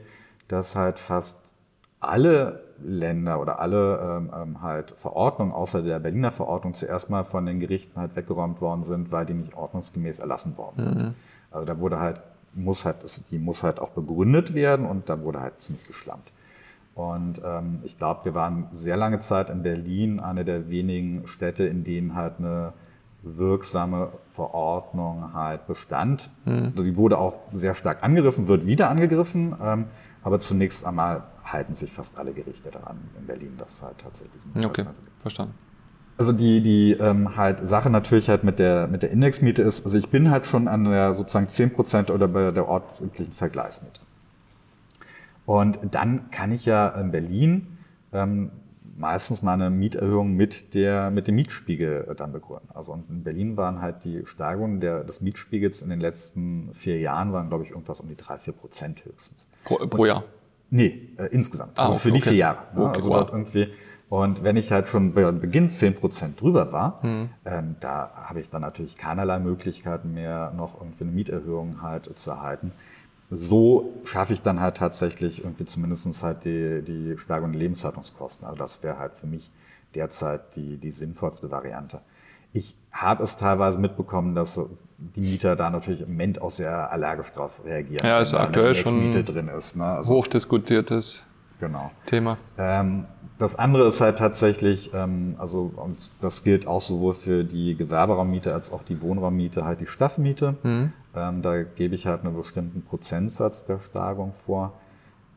dass 0.49 0.75
halt 0.75 0.99
fast 0.99 1.39
alle 2.01 2.63
Länder 2.83 3.41
oder 3.41 3.61
alle 3.61 3.99
ähm, 3.99 4.31
ähm, 4.35 4.63
halt 4.63 4.93
Verordnungen 4.97 5.53
außer 5.53 5.83
der 5.83 5.99
Berliner 5.99 6.31
Verordnung 6.31 6.73
zuerst 6.75 7.11
mal 7.11 7.25
von 7.25 7.45
den 7.45 7.61
Gerichten 7.61 8.01
halt 8.01 8.17
weggeräumt 8.17 8.61
worden 8.61 8.85
sind, 8.85 9.13
weil 9.13 9.27
die 9.27 9.35
nicht 9.35 9.55
ordnungsgemäß 9.55 10.19
erlassen 10.19 10.57
worden 10.57 10.81
sind. 10.81 10.97
Mhm. 10.97 11.15
Also 11.51 11.67
da 11.67 11.79
wurde 11.79 11.99
halt, 11.99 12.23
muss 12.55 12.85
halt, 12.85 12.97
die 13.31 13.39
muss 13.39 13.63
halt 13.63 13.81
auch 13.81 13.91
begründet 13.91 14.55
werden 14.55 14.87
und 14.87 15.09
da 15.11 15.21
wurde 15.21 15.41
halt 15.41 15.61
ziemlich 15.61 15.87
geschlampt. 15.87 16.33
Und 16.95 17.41
ähm, 17.45 17.81
ich 17.83 17.99
glaube, 17.99 18.25
wir 18.25 18.35
waren 18.35 18.67
sehr 18.73 18.97
lange 18.97 19.21
Zeit 19.21 19.51
in 19.51 19.63
Berlin 19.63 20.21
eine 20.21 20.45
der 20.45 20.71
wenigen 20.71 21.27
Städte, 21.27 21.65
in 21.65 21.85
denen 21.85 22.15
halt 22.15 22.35
eine 22.39 22.73
wirksame 23.23 24.09
Verordnung 24.31 25.35
halt 25.35 25.67
bestand. 25.67 26.31
Mhm. 26.47 26.73
Also 26.73 26.83
die 26.83 26.97
wurde 26.97 27.19
auch 27.19 27.35
sehr 27.53 27.75
stark 27.75 28.03
angegriffen, 28.03 28.49
wird 28.49 28.67
wieder 28.67 28.89
angegriffen. 28.89 29.55
Ähm, 29.63 29.85
aber 30.23 30.41
zunächst 30.41 30.85
einmal 30.85 31.25
halten 31.45 31.75
sich 31.75 31.91
fast 31.91 32.19
alle 32.19 32.33
Gerichte 32.33 32.71
daran 32.71 32.99
in 33.19 33.27
Berlin, 33.27 33.55
dass 33.59 33.83
halt 33.83 33.99
tatsächlich. 33.99 34.43
Okay, 34.65 34.85
verstanden. 35.21 35.55
Also 36.19 36.33
die, 36.33 36.61
die 36.61 36.93
ähm, 36.93 37.37
halt 37.37 37.67
Sache 37.67 37.89
natürlich 37.89 38.29
halt 38.29 38.45
mit 38.45 38.59
der, 38.59 38.87
mit 38.89 39.03
der 39.03 39.11
Indexmiete 39.11 39.63
ist, 39.63 39.85
also 39.87 39.97
ich 39.97 40.11
bin 40.11 40.31
halt 40.31 40.45
schon 40.45 40.69
an 40.69 40.85
der 40.85 41.15
sozusagen 41.15 41.47
10% 41.47 42.11
oder 42.11 42.29
bei 42.29 42.51
der 42.51 42.69
ortüblichen 42.69 43.33
Vergleichsmiete. 43.33 44.01
Und 45.47 45.79
dann 45.91 46.31
kann 46.31 46.53
ich 46.53 46.67
ja 46.67 46.89
in 46.89 47.11
Berlin 47.11 47.79
ähm, 48.13 48.51
meistens 49.01 49.43
mal 49.43 49.55
eine 49.55 49.71
Mieterhöhung 49.71 50.35
mit, 50.35 50.75
der, 50.75 51.11
mit 51.11 51.27
dem 51.27 51.35
Mietspiegel 51.37 52.15
dann 52.17 52.33
begründen. 52.33 52.69
Also 52.75 52.93
und 52.93 53.09
in 53.09 53.25
Berlin 53.25 53.57
waren 53.57 53.81
halt 53.81 54.05
die 54.05 54.25
Steigerungen 54.27 54.81
der, 54.81 55.05
des 55.05 55.21
Mietspiegels 55.21 55.83
in 55.83 55.89
den 55.89 56.01
letzten 56.01 56.73
vier 56.75 56.99
Jahren, 56.99 57.33
waren 57.33 57.49
glaube 57.49 57.65
ich 57.65 57.71
irgendwas 57.71 57.99
um 57.99 58.09
die 58.09 58.17
drei 58.17 58.39
vier 58.39 58.53
Prozent 58.53 59.05
höchstens. 59.05 59.49
Pro, 59.65 59.79
pro 59.87 60.05
Jahr? 60.05 60.25
Nee, 60.69 61.09
äh, 61.17 61.27
insgesamt. 61.27 61.73
Ah, 61.77 61.87
also 61.87 61.97
für 61.97 62.13
die 62.13 62.21
vier 62.21 62.35
Jahre. 62.35 62.59
Ne? 62.75 62.85
Okay, 62.85 62.95
also 62.95 63.11
wow. 63.11 63.29
irgendwie. 63.33 63.69
Und 64.11 64.43
wenn 64.43 64.57
ich 64.57 64.71
halt 64.73 64.89
schon 64.89 65.15
bei 65.15 65.31
Beginn 65.31 65.69
10% 65.69 66.37
drüber 66.37 66.73
war, 66.73 66.99
mhm. 67.05 67.31
ähm, 67.45 67.77
da 67.81 68.11
habe 68.25 68.41
ich 68.41 68.51
dann 68.51 68.63
natürlich 68.63 68.97
keinerlei 68.97 69.39
Möglichkeiten 69.39 70.13
mehr, 70.13 70.53
noch 70.57 70.81
irgendwie 70.81 71.05
eine 71.05 71.13
Mieterhöhung 71.13 71.81
halt 71.81 72.11
zu 72.19 72.31
erhalten. 72.31 72.73
So 73.31 73.93
schaffe 74.05 74.33
ich 74.35 74.43
dann 74.43 74.61
halt 74.61 74.77
tatsächlich 74.77 75.45
irgendwie 75.45 75.65
zumindest 75.65 76.23
halt 76.23 76.45
die, 76.45 76.83
die 76.83 77.17
Steigerung 77.17 77.53
der 77.53 77.61
Lebenshaltungskosten. 77.61 78.45
Also 78.45 78.59
das 78.59 78.83
wäre 78.83 78.99
halt 78.99 79.17
für 79.17 79.29
mich 79.29 79.51
derzeit 79.95 80.57
die, 80.57 80.77
die 80.79 80.91
sinnvollste 80.91 81.51
Variante. 81.51 82.01
Ich 82.53 82.75
habe 82.91 83.23
es 83.23 83.37
teilweise 83.37 83.79
mitbekommen, 83.79 84.35
dass 84.35 84.61
die 84.99 85.21
Mieter 85.21 85.55
da 85.55 85.71
natürlich 85.71 86.01
im 86.01 86.11
Moment 86.11 86.43
auch 86.43 86.51
sehr 86.51 86.91
allergisch 86.91 87.31
drauf 87.31 87.61
reagieren. 87.65 88.05
Ja, 88.05 88.17
also 88.17 88.37
aktuell 88.39 88.75
schon 88.75 88.99
Miete 88.99 89.23
drin 89.23 89.47
ist. 89.49 89.77
Ne? 89.77 89.85
Also, 89.85 90.15
hochdiskutiertes 90.15 91.23
genau. 91.61 91.93
Thema. 92.07 92.39
Ähm, 92.59 93.07
das 93.41 93.57
andere 93.57 93.89
ist 93.89 94.03
halt 94.03 94.19
tatsächlich, 94.19 94.91
ähm, 94.93 95.35
also 95.39 95.73
und 95.75 96.11
das 96.21 96.45
gilt 96.45 96.67
auch 96.67 96.83
sowohl 96.83 97.15
für 97.15 97.43
die 97.43 97.75
Gewerberraummiete 97.75 98.53
als 98.53 98.71
auch 98.71 98.83
die 98.83 99.01
Wohnraummiete, 99.01 99.65
halt 99.65 99.81
die 99.81 99.87
Staffmiete. 99.87 100.57
Mhm. 100.63 100.93
Ähm, 101.17 101.43
da 101.43 101.63
gebe 101.63 101.95
ich 101.95 102.07
halt 102.07 102.25
einen 102.25 102.37
bestimmten 102.37 102.83
Prozentsatz 102.83 103.65
der 103.65 103.79
Steigerung 103.81 104.35
vor. 104.35 104.75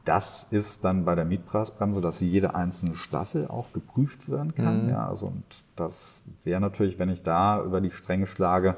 Das 0.04 0.48
ist 0.52 0.84
dann 0.84 1.06
bei 1.06 1.16
der 1.16 1.24
Mietpreisbremse, 1.24 2.02
dass 2.02 2.20
jede 2.20 2.56
einzelne 2.56 2.96
Staffel 2.96 3.48
auch 3.48 3.72
geprüft 3.72 4.30
werden 4.30 4.54
kann. 4.54 4.84
Mhm. 4.84 4.90
Ja, 4.90 5.08
also 5.08 5.28
und 5.28 5.64
das 5.78 6.26
wäre 6.44 6.60
natürlich, 6.60 7.00
wenn 7.00 7.10
ich 7.10 7.24
da 7.24 7.64
über 7.64 7.80
die 7.80 7.90
Stränge 7.90 8.28
schlage, 8.28 8.76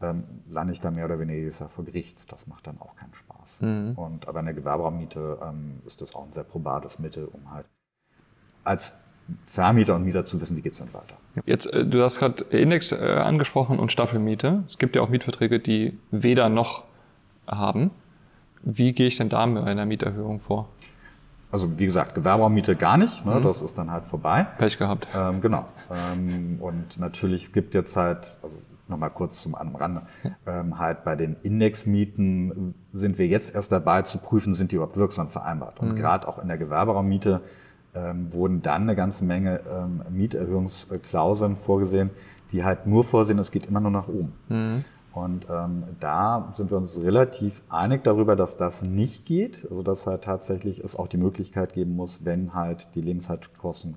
ähm, 0.00 0.24
lande 0.48 0.72
ich 0.72 0.80
da 0.80 0.90
mehr 0.90 1.04
oder 1.04 1.18
weniger 1.20 1.50
vor 1.68 1.84
Gericht. 1.84 2.32
Das 2.32 2.46
macht 2.46 2.66
dann 2.66 2.80
auch 2.80 2.96
keinen 2.96 3.12
Spaß. 3.12 3.60
Mhm. 3.60 3.92
Und 3.96 4.28
aber 4.28 4.40
in 4.40 4.46
der 4.46 4.54
Gewerberaummiete 4.54 5.40
ähm, 5.42 5.82
ist 5.86 6.00
das 6.00 6.14
auch 6.14 6.24
ein 6.24 6.32
sehr 6.32 6.44
probates 6.44 6.98
Mittel, 6.98 7.26
um 7.26 7.52
halt 7.52 7.66
als 8.64 8.96
Vermieter 9.46 9.94
und 9.94 10.04
Mieter 10.04 10.24
zu 10.24 10.40
wissen, 10.40 10.56
wie 10.56 10.62
geht 10.62 10.72
es 10.72 10.78
dann 10.78 10.92
weiter. 10.92 11.16
Jetzt, 11.46 11.66
äh, 11.66 11.86
du 11.86 12.02
hast 12.02 12.18
gerade 12.18 12.44
Index 12.44 12.92
äh, 12.92 12.96
angesprochen 12.96 13.78
und 13.78 13.92
Staffelmiete. 13.92 14.64
Es 14.66 14.78
gibt 14.78 14.96
ja 14.96 15.02
auch 15.02 15.08
Mietverträge, 15.08 15.60
die 15.60 15.98
weder 16.10 16.48
noch 16.48 16.84
haben. 17.46 17.90
Wie 18.62 18.92
gehe 18.92 19.06
ich 19.06 19.16
denn 19.16 19.28
da 19.28 19.46
mit 19.46 19.64
einer 19.64 19.86
Mieterhöhung 19.86 20.40
vor? 20.40 20.68
Also 21.50 21.78
wie 21.78 21.84
gesagt, 21.84 22.14
Gewerberaummiete 22.14 22.76
gar 22.76 22.96
nicht, 22.96 23.26
ne? 23.26 23.34
Mhm. 23.34 23.44
das 23.44 23.60
ist 23.60 23.76
dann 23.76 23.90
halt 23.90 24.06
vorbei. 24.06 24.46
Pech 24.56 24.78
gehabt. 24.78 25.06
Ähm, 25.14 25.40
genau. 25.40 25.66
Ähm, 25.90 26.58
und 26.60 26.98
natürlich 26.98 27.52
gibt 27.52 27.74
jetzt 27.74 27.94
halt, 27.96 28.38
also 28.42 28.56
nochmal 28.88 29.10
kurz 29.10 29.42
zum 29.42 29.54
am 29.54 29.76
Rande, 29.76 30.02
ähm, 30.46 30.78
halt 30.78 31.04
bei 31.04 31.14
den 31.14 31.36
Indexmieten 31.42 32.74
sind 32.92 33.18
wir 33.18 33.26
jetzt 33.26 33.54
erst 33.54 33.70
dabei 33.70 34.02
zu 34.02 34.18
prüfen, 34.18 34.54
sind 34.54 34.72
die 34.72 34.76
überhaupt 34.76 34.96
wirksam 34.96 35.28
vereinbart. 35.28 35.78
Und 35.80 35.90
mhm. 35.90 35.96
gerade 35.96 36.26
auch 36.26 36.38
in 36.38 36.48
der 36.48 36.56
Gewerberaummiete 36.56 37.42
ähm, 37.94 38.32
wurden 38.32 38.62
dann 38.62 38.82
eine 38.82 38.96
ganze 38.96 39.24
Menge 39.24 39.60
ähm, 39.70 40.02
Mieterhöhungsklauseln 40.10 41.56
vorgesehen, 41.56 42.10
die 42.50 42.64
halt 42.64 42.86
nur 42.86 43.04
vorsehen, 43.04 43.38
es 43.38 43.50
geht 43.50 43.66
immer 43.66 43.80
nur 43.80 43.90
nach 43.90 44.08
oben. 44.08 44.32
Mhm. 44.48 44.84
Und 45.12 45.46
ähm, 45.50 45.84
da 46.00 46.52
sind 46.54 46.70
wir 46.70 46.78
uns 46.78 46.98
relativ 47.02 47.62
einig 47.68 48.02
darüber, 48.02 48.34
dass 48.34 48.56
das 48.56 48.82
nicht 48.82 49.26
geht. 49.26 49.66
Also 49.68 49.82
dass 49.82 50.06
halt 50.06 50.24
tatsächlich 50.24 50.82
es 50.82 50.96
auch 50.96 51.06
die 51.06 51.18
Möglichkeit 51.18 51.74
geben 51.74 51.96
muss, 51.96 52.24
wenn 52.24 52.54
halt 52.54 52.94
die 52.94 53.02
Lebenshaltungskosten 53.02 53.96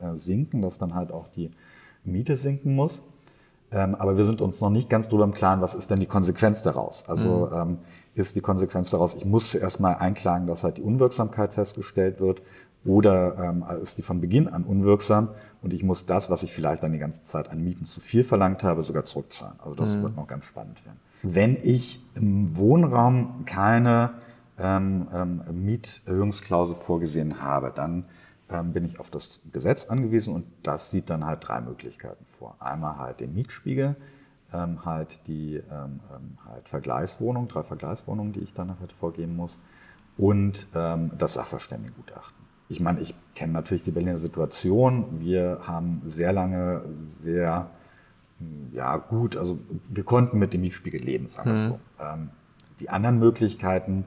äh, 0.00 0.16
sinken, 0.16 0.60
dass 0.60 0.76
dann 0.76 0.94
halt 0.94 1.12
auch 1.12 1.28
die 1.28 1.50
Miete 2.04 2.36
sinken 2.36 2.74
muss. 2.74 3.02
Ähm, 3.72 3.94
aber 3.94 4.18
wir 4.18 4.24
sind 4.24 4.42
uns 4.42 4.60
noch 4.60 4.70
nicht 4.70 4.90
ganz 4.90 5.08
drüber 5.08 5.24
im 5.24 5.32
Klaren, 5.32 5.60
was 5.60 5.74
ist 5.74 5.90
denn 5.90 6.00
die 6.00 6.06
Konsequenz 6.06 6.62
daraus? 6.62 7.08
Also 7.08 7.48
mhm. 7.50 7.56
ähm, 7.56 7.78
ist 8.14 8.36
die 8.36 8.40
Konsequenz 8.40 8.90
daraus, 8.90 9.14
ich 9.14 9.24
muss 9.24 9.52
zuerst 9.52 9.80
mal 9.80 9.94
einklagen, 9.94 10.46
dass 10.46 10.64
halt 10.64 10.78
die 10.78 10.82
Unwirksamkeit 10.82 11.54
festgestellt 11.54 12.20
wird 12.20 12.42
oder 12.84 13.36
ähm, 13.38 13.64
ist 13.82 13.98
die 13.98 14.02
von 14.02 14.20
Beginn 14.20 14.48
an 14.48 14.64
unwirksam 14.64 15.28
und 15.62 15.72
ich 15.72 15.82
muss 15.82 16.06
das, 16.06 16.30
was 16.30 16.42
ich 16.42 16.52
vielleicht 16.52 16.82
dann 16.82 16.92
die 16.92 16.98
ganze 16.98 17.22
Zeit 17.22 17.50
an 17.50 17.62
Mieten 17.62 17.84
zu 17.84 18.00
viel 18.00 18.22
verlangt 18.22 18.64
habe, 18.64 18.82
sogar 18.82 19.04
zurückzahlen. 19.04 19.58
Also 19.60 19.74
das 19.74 19.94
mhm. 19.94 20.02
wird 20.02 20.16
noch 20.16 20.26
ganz 20.26 20.46
spannend 20.46 20.84
werden. 20.84 20.98
Wenn 21.22 21.56
ich 21.56 22.02
im 22.14 22.56
Wohnraum 22.56 23.44
keine 23.44 24.12
ähm, 24.58 25.08
ähm, 25.12 25.42
Mieterhöhungsklausel 25.52 26.76
vorgesehen 26.76 27.42
habe, 27.42 27.72
dann 27.74 28.06
ähm, 28.48 28.72
bin 28.72 28.84
ich 28.84 28.98
auf 28.98 29.10
das 29.10 29.40
Gesetz 29.52 29.86
angewiesen 29.86 30.34
und 30.34 30.46
das 30.62 30.90
sieht 30.90 31.10
dann 31.10 31.24
halt 31.24 31.46
drei 31.46 31.60
Möglichkeiten 31.60 32.24
vor. 32.24 32.56
Einmal 32.60 32.96
halt 32.96 33.20
den 33.20 33.34
Mietspiegel, 33.34 33.96
ähm, 34.52 34.84
halt 34.84 35.26
die 35.26 35.56
ähm, 35.56 36.00
ähm 36.14 36.38
halt 36.48 36.68
Vergleichswohnung, 36.68 37.48
drei 37.48 37.62
Vergleichswohnungen, 37.62 38.32
die 38.32 38.40
ich 38.40 38.54
dann 38.54 38.80
halt 38.80 38.92
vorgeben 38.92 39.36
muss 39.36 39.58
und 40.16 40.66
ähm, 40.74 41.10
das 41.18 41.34
Sachverständigengutachten. 41.34 42.39
Ich 42.70 42.80
meine, 42.80 43.00
ich 43.00 43.14
kenne 43.34 43.52
natürlich 43.52 43.82
die 43.82 43.90
Berliner 43.90 44.16
Situation. 44.16 45.20
Wir 45.20 45.60
haben 45.66 46.00
sehr 46.06 46.32
lange 46.32 46.82
sehr 47.04 47.70
ja, 48.72 48.96
gut, 48.96 49.36
also 49.36 49.58
wir 49.88 50.04
konnten 50.04 50.38
mit 50.38 50.52
dem 50.52 50.62
Mietspiegel 50.62 51.00
leben, 51.02 51.28
sagen 51.28 51.50
wir 51.50 51.58
mhm. 51.58 51.68
so. 51.68 51.80
Ähm, 52.00 52.30
die 52.80 52.88
anderen 52.88 53.18
Möglichkeiten 53.18 54.04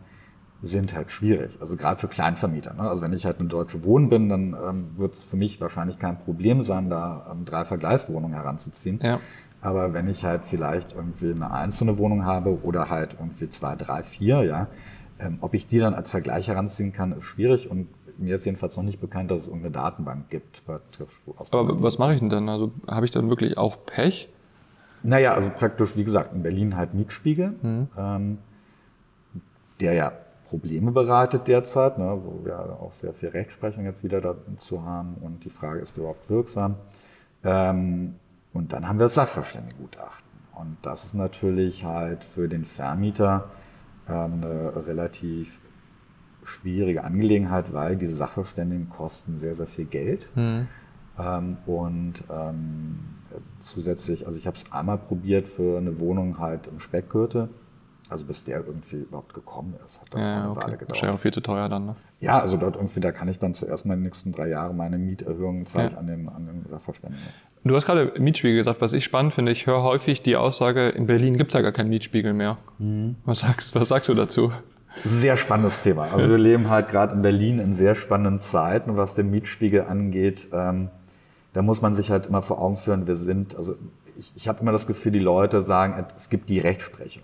sind 0.61 0.95
halt 0.95 1.11
schwierig, 1.11 1.57
also 1.61 1.75
gerade 1.75 1.99
für 1.99 2.07
Kleinvermieter. 2.07 2.73
Ne? 2.73 2.81
Also 2.81 3.03
wenn 3.03 3.13
ich 3.13 3.25
halt 3.25 3.39
eine 3.39 3.49
deutsche 3.49 3.83
Wohnen 3.83 4.09
bin, 4.09 4.29
dann 4.29 4.53
ähm, 4.53 4.97
wird 4.97 5.15
es 5.15 5.23
für 5.23 5.35
mich 5.35 5.59
wahrscheinlich 5.59 5.99
kein 5.99 6.17
Problem 6.17 6.61
sein, 6.61 6.89
da 6.89 7.27
ähm, 7.31 7.45
drei 7.45 7.65
Vergleichswohnungen 7.65 8.33
heranzuziehen. 8.33 8.99
Ja. 9.03 9.19
Aber 9.61 9.93
wenn 9.93 10.07
ich 10.07 10.23
halt 10.23 10.45
vielleicht 10.45 10.93
irgendwie 10.93 11.31
eine 11.31 11.51
einzelne 11.51 11.97
Wohnung 11.97 12.25
habe 12.25 12.63
oder 12.63 12.89
halt 12.89 13.15
irgendwie 13.19 13.49
zwei, 13.49 13.75
drei, 13.75 14.03
vier, 14.03 14.43
ja, 14.43 14.67
ähm, 15.19 15.37
ob 15.41 15.53
ich 15.53 15.67
die 15.67 15.79
dann 15.79 15.93
als 15.93 16.11
Vergleich 16.11 16.47
heranziehen 16.47 16.91
kann, 16.91 17.11
ist 17.11 17.23
schwierig 17.23 17.69
und 17.69 17.87
mir 18.17 18.35
ist 18.35 18.45
jedenfalls 18.45 18.77
noch 18.77 18.83
nicht 18.83 18.99
bekannt, 18.99 19.31
dass 19.31 19.43
es 19.43 19.47
irgendeine 19.47 19.71
Datenbank 19.71 20.29
gibt. 20.29 20.63
Aber 21.51 21.81
was 21.81 21.97
mache 21.97 22.13
ich 22.13 22.19
denn 22.19 22.29
dann? 22.29 22.49
Also 22.49 22.71
habe 22.87 23.05
ich 23.05 23.11
dann 23.11 23.29
wirklich 23.29 23.57
auch 23.57 23.77
Pech? 23.85 24.29
Naja, 25.03 25.33
also 25.33 25.49
praktisch, 25.49 25.95
wie 25.97 26.03
gesagt, 26.03 26.33
in 26.33 26.43
Berlin 26.43 26.77
halt 26.77 26.93
Mietspiegel, 26.93 27.55
mhm. 27.61 27.87
ähm, 27.97 28.37
der 29.79 29.93
ja 29.93 30.13
Probleme 30.45 30.91
bereitet 30.91 31.47
derzeit, 31.47 31.97
ne, 31.97 32.19
wo 32.23 32.45
wir 32.45 32.57
auch 32.79 32.93
sehr 32.93 33.13
viel 33.13 33.29
Rechtsprechung 33.29 33.85
jetzt 33.85 34.03
wieder 34.03 34.21
dazu 34.21 34.83
haben 34.83 35.15
und 35.21 35.43
die 35.43 35.49
Frage 35.49 35.79
ist 35.79 35.97
überhaupt 35.97 36.29
wirksam. 36.29 36.75
Ähm, 37.43 38.15
und 38.53 38.71
dann 38.71 38.87
haben 38.87 38.99
wir 38.99 39.05
das 39.05 39.15
Sachverständigengutachten. 39.15 40.23
Und 40.55 40.77
das 40.83 41.03
ist 41.05 41.15
natürlich 41.15 41.83
halt 41.83 42.23
für 42.23 42.47
den 42.47 42.65
Vermieter 42.65 43.49
ähm, 44.07 44.43
eine 44.43 44.85
relativ 44.87 45.59
schwierige 46.45 47.03
Angelegenheit, 47.03 47.73
weil 47.73 47.95
diese 47.95 48.15
Sachverständigen 48.15 48.89
kosten 48.89 49.37
sehr, 49.37 49.55
sehr 49.55 49.67
viel 49.67 49.85
Geld. 49.85 50.29
Mhm. 50.35 50.67
Ähm, 51.19 51.57
und 51.65 52.13
ähm, 52.31 52.99
zusätzlich, 53.59 54.25
also 54.25 54.37
ich 54.37 54.47
habe 54.47 54.57
es 54.57 54.71
einmal 54.71 54.97
probiert 54.97 55.47
für 55.47 55.77
eine 55.77 55.99
Wohnung 55.99 56.39
halt 56.39 56.67
im 56.67 56.79
Speckgürtel. 56.79 57.49
Also 58.09 58.25
bis 58.25 58.43
der 58.43 58.63
irgendwie 58.65 58.97
überhaupt 58.97 59.33
gekommen 59.33 59.73
ist, 59.83 60.01
hat 60.01 60.07
das 60.13 60.21
Ja, 60.23 60.41
eine 60.41 60.51
okay. 60.51 60.57
Weile 60.59 60.71
gedauert. 60.73 60.89
Wahrscheinlich 60.89 61.17
auch 61.17 61.21
viel 61.21 61.33
zu 61.33 61.41
teuer 61.41 61.69
dann, 61.69 61.85
ne? 61.85 61.95
Ja, 62.19 62.39
also 62.39 62.57
dort 62.57 62.75
irgendwie, 62.75 62.99
da 62.99 63.11
kann 63.11 63.27
ich 63.27 63.39
dann 63.39 63.53
zuerst 63.53 63.85
mal 63.85 63.93
in 63.93 64.01
den 64.01 64.03
nächsten 64.03 64.33
drei 64.33 64.49
Jahren 64.49 64.75
meine 64.77 64.97
Mieterhöhungen 64.97 65.65
zahle 65.65 65.87
ich 65.87 65.93
Ja. 65.93 65.99
an 65.99 66.07
den, 66.07 66.29
an 66.29 66.45
den 66.45 66.65
Sachverständigen. 66.65 67.25
Du 67.63 67.73
hast 67.75 67.85
gerade 67.85 68.13
Mietspiegel 68.19 68.57
gesagt, 68.57 68.81
was 68.81 68.91
ich 68.93 69.05
spannend 69.05 69.33
finde. 69.33 69.53
Ich 69.53 69.65
höre 69.65 69.81
häufig 69.83 70.21
die 70.21 70.35
Aussage, 70.35 70.89
in 70.89 71.07
Berlin 71.07 71.37
gibt 71.37 71.51
es 71.51 71.53
ja 71.55 71.61
gar 71.61 71.71
keinen 71.71 71.89
Mietspiegel 71.89 72.33
mehr. 72.33 72.57
Mhm. 72.77 73.15
Was, 73.23 73.39
sagst, 73.39 73.73
was 73.73 73.87
sagst 73.87 74.09
du 74.09 74.13
dazu? 74.13 74.51
Sehr 75.05 75.37
spannendes 75.37 75.79
Thema. 75.79 76.11
Also 76.11 76.29
wir 76.29 76.37
leben 76.37 76.69
halt 76.69 76.89
gerade 76.89 77.15
in 77.15 77.21
Berlin 77.21 77.59
in 77.59 77.73
sehr 77.73 77.95
spannenden 77.95 78.39
Zeiten, 78.39 78.95
was 78.95 79.15
den 79.15 79.31
Mietspiegel 79.31 79.81
angeht. 79.81 80.47
Ähm, 80.53 80.89
da 81.53 81.61
muss 81.61 81.81
man 81.81 81.93
sich 81.93 82.11
halt 82.11 82.27
immer 82.27 82.41
vor 82.41 82.59
Augen 82.61 82.77
führen, 82.77 83.07
wir 83.07 83.15
sind, 83.15 83.55
also 83.55 83.75
ich, 84.17 84.31
ich 84.35 84.47
habe 84.47 84.61
immer 84.61 84.71
das 84.71 84.87
Gefühl, 84.87 85.11
die 85.11 85.19
Leute 85.19 85.61
sagen, 85.61 86.05
es 86.15 86.29
gibt 86.29 86.49
die 86.49 86.59
Rechtsprechung. 86.59 87.23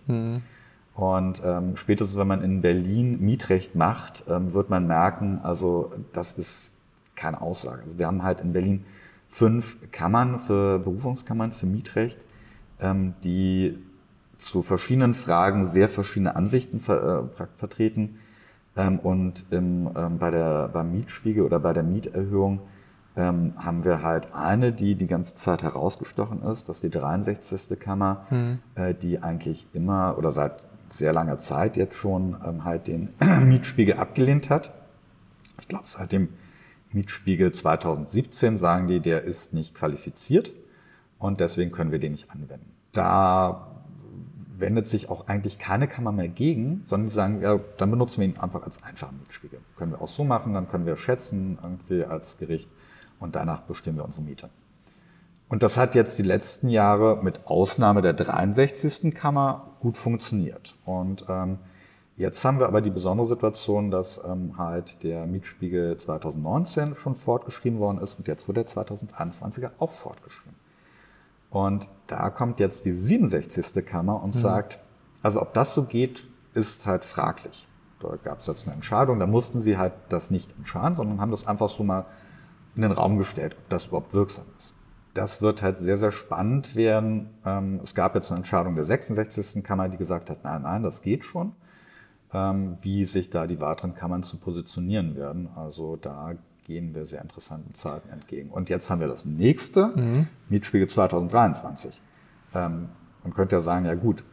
Und 0.95 1.41
ähm, 1.45 1.75
spätestens, 1.75 2.17
wenn 2.19 2.27
man 2.27 2.43
in 2.43 2.61
Berlin 2.61 3.21
Mietrecht 3.21 3.75
macht, 3.75 4.23
ähm, 4.27 4.53
wird 4.53 4.69
man 4.69 4.85
merken, 4.85 5.39
also 5.43 5.93
das 6.13 6.33
ist 6.33 6.75
keine 7.15 7.41
Aussage. 7.41 7.83
Also 7.83 7.97
wir 7.97 8.07
haben 8.07 8.23
halt 8.23 8.41
in 8.41 8.53
Berlin 8.53 8.85
fünf 9.29 9.77
Kammern 9.91 10.39
für 10.39 10.79
Berufungskammern 10.79 11.53
für 11.53 11.67
Mietrecht, 11.67 12.17
ähm, 12.81 13.13
die 13.23 13.77
zu 14.39 14.61
verschiedenen 14.61 15.13
Fragen 15.13 15.67
sehr 15.67 15.87
verschiedene 15.89 16.35
Ansichten 16.35 16.79
ver, 16.79 17.29
äh, 17.37 17.45
vertreten. 17.55 18.19
Ähm, 18.75 18.99
und 18.99 19.45
im, 19.51 19.89
ähm, 19.95 20.17
bei 20.17 20.31
der, 20.31 20.69
beim 20.69 20.91
Mietspiegel 20.91 21.43
oder 21.43 21.59
bei 21.59 21.73
der 21.73 21.83
Mieterhöhung 21.83 22.61
ähm, 23.15 23.53
haben 23.57 23.83
wir 23.83 24.01
halt 24.01 24.33
eine, 24.33 24.71
die 24.71 24.95
die 24.95 25.07
ganze 25.07 25.35
Zeit 25.35 25.61
herausgestochen 25.61 26.41
ist, 26.43 26.69
das 26.69 26.77
ist 26.77 26.83
die 26.83 26.89
63. 26.89 27.79
Kammer, 27.79 28.25
äh, 28.75 28.93
die 28.93 29.21
eigentlich 29.21 29.67
immer 29.73 30.17
oder 30.17 30.31
seit 30.31 30.63
sehr 30.89 31.13
langer 31.13 31.37
Zeit 31.37 31.77
jetzt 31.77 31.95
schon 31.95 32.37
ähm, 32.45 32.63
halt 32.63 32.87
den 32.87 33.09
Mietspiegel 33.19 33.97
abgelehnt 33.97 34.49
hat. 34.49 34.71
Ich 35.59 35.67
glaube, 35.67 35.85
seit 35.85 36.11
dem 36.11 36.29
Mietspiegel 36.91 37.51
2017 37.51 38.57
sagen 38.57 38.87
die, 38.87 38.99
der 38.99 39.23
ist 39.23 39.53
nicht 39.53 39.75
qualifiziert 39.75 40.51
und 41.19 41.39
deswegen 41.39 41.71
können 41.71 41.91
wir 41.91 41.99
den 41.99 42.13
nicht 42.13 42.31
anwenden. 42.31 42.71
Da 42.91 43.68
wendet 44.59 44.87
sich 44.87 45.09
auch 45.09 45.27
eigentlich 45.27 45.59
keine 45.59 45.87
Kammer 45.87 46.11
mehr 46.11 46.27
gegen, 46.27 46.85
sondern 46.89 47.07
die 47.07 47.13
sagen, 47.13 47.41
ja, 47.41 47.59
dann 47.77 47.91
benutzen 47.91 48.21
wir 48.21 48.27
ihn 48.27 48.37
einfach 48.37 48.63
als 48.63 48.83
einfachen 48.83 49.19
Mietspiegel. 49.19 49.59
Können 49.77 49.91
wir 49.91 50.01
auch 50.01 50.07
so 50.07 50.23
machen, 50.23 50.53
dann 50.53 50.69
können 50.69 50.85
wir 50.85 50.97
schätzen 50.97 51.57
irgendwie 51.61 52.03
als 52.03 52.37
Gericht 52.37 52.69
und 53.19 53.35
danach 53.35 53.61
bestimmen 53.61 53.97
wir 53.97 54.05
unsere 54.05 54.23
Miete. 54.23 54.49
Und 55.49 55.63
das 55.63 55.77
hat 55.77 55.95
jetzt 55.95 56.19
die 56.19 56.23
letzten 56.23 56.69
Jahre 56.69 57.23
mit 57.23 57.47
Ausnahme 57.47 58.03
der 58.03 58.13
63. 58.13 59.13
Kammer 59.15 59.71
gut 59.79 59.97
funktioniert. 59.97 60.75
Und 60.85 61.25
ähm, 61.27 61.57
jetzt 62.17 62.45
haben 62.45 62.59
wir 62.59 62.67
aber 62.67 62.81
die 62.81 62.91
besondere 62.91 63.27
Situation, 63.27 63.89
dass 63.89 64.21
ähm, 64.23 64.59
halt 64.59 65.01
der 65.01 65.25
Mietspiegel 65.25 65.97
2019 65.97 66.95
schon 66.95 67.15
fortgeschrieben 67.15 67.79
worden 67.79 67.99
ist 67.99 68.19
und 68.19 68.27
jetzt 68.27 68.47
wird 68.47 68.57
der 68.57 68.67
2021er 68.67 69.71
auch 69.79 69.91
fortgeschrieben. 69.91 70.58
Und 71.49 71.87
da 72.07 72.29
kommt 72.29 72.59
jetzt 72.59 72.85
die 72.85 72.91
67. 72.91 73.85
Kammer 73.85 74.21
und 74.21 74.33
sagt, 74.33 74.79
also 75.23 75.41
ob 75.41 75.53
das 75.53 75.73
so 75.73 75.83
geht, 75.83 76.23
ist 76.53 76.85
halt 76.85 77.03
fraglich. 77.03 77.67
Da 77.99 78.15
gab 78.23 78.39
es 78.41 78.47
jetzt 78.47 78.65
eine 78.65 78.75
Entscheidung, 78.75 79.19
da 79.19 79.27
mussten 79.27 79.59
sie 79.59 79.77
halt 79.77 79.93
das 80.09 80.31
nicht 80.31 80.55
entscheiden, 80.57 80.95
sondern 80.95 81.19
haben 81.19 81.31
das 81.31 81.45
einfach 81.47 81.69
so 81.69 81.83
mal 81.83 82.05
in 82.75 82.83
den 82.83 82.91
Raum 82.91 83.17
gestellt, 83.17 83.55
ob 83.59 83.69
das 83.69 83.87
überhaupt 83.87 84.13
wirksam 84.13 84.45
ist. 84.57 84.73
Das 85.13 85.41
wird 85.41 85.61
halt 85.61 85.79
sehr, 85.79 85.97
sehr 85.97 86.11
spannend 86.11 86.75
werden. 86.75 87.29
Ähm, 87.45 87.79
Es 87.83 87.93
gab 87.95 88.15
jetzt 88.15 88.31
eine 88.31 88.37
Entscheidung 88.37 88.75
der 88.75 88.83
66. 88.83 89.63
Kammer, 89.63 89.89
die 89.89 89.97
gesagt 89.97 90.29
hat, 90.29 90.43
nein, 90.43 90.61
nein, 90.61 90.83
das 90.83 91.01
geht 91.01 91.23
schon. 91.25 91.53
Ähm, 92.31 92.77
Wie 92.81 93.03
sich 93.05 93.29
da 93.31 93.47
die 93.47 93.59
weiteren 93.59 93.95
Kammern 93.95 94.23
zu 94.23 94.37
positionieren 94.37 95.15
werden. 95.15 95.49
Also 95.55 95.95
da 95.97 96.35
gehen 96.69 96.93
wir 96.93 97.07
sehr 97.07 97.21
interessanten 97.23 97.73
Zeiten 97.73 98.09
entgegen. 98.09 98.51
Und 98.51 98.69
jetzt 98.69 98.91
haben 98.91 99.01
wir 99.01 99.07
das 99.07 99.25
nächste, 99.25 99.91
Mietspiegel 100.49 100.87
2023. 100.87 101.99
Ähm, 102.53 102.89
Man 103.23 103.33
könnte 103.33 103.55
ja 103.55 103.59
sagen, 103.59 103.85
ja 103.85 103.95
gut, 103.95 104.23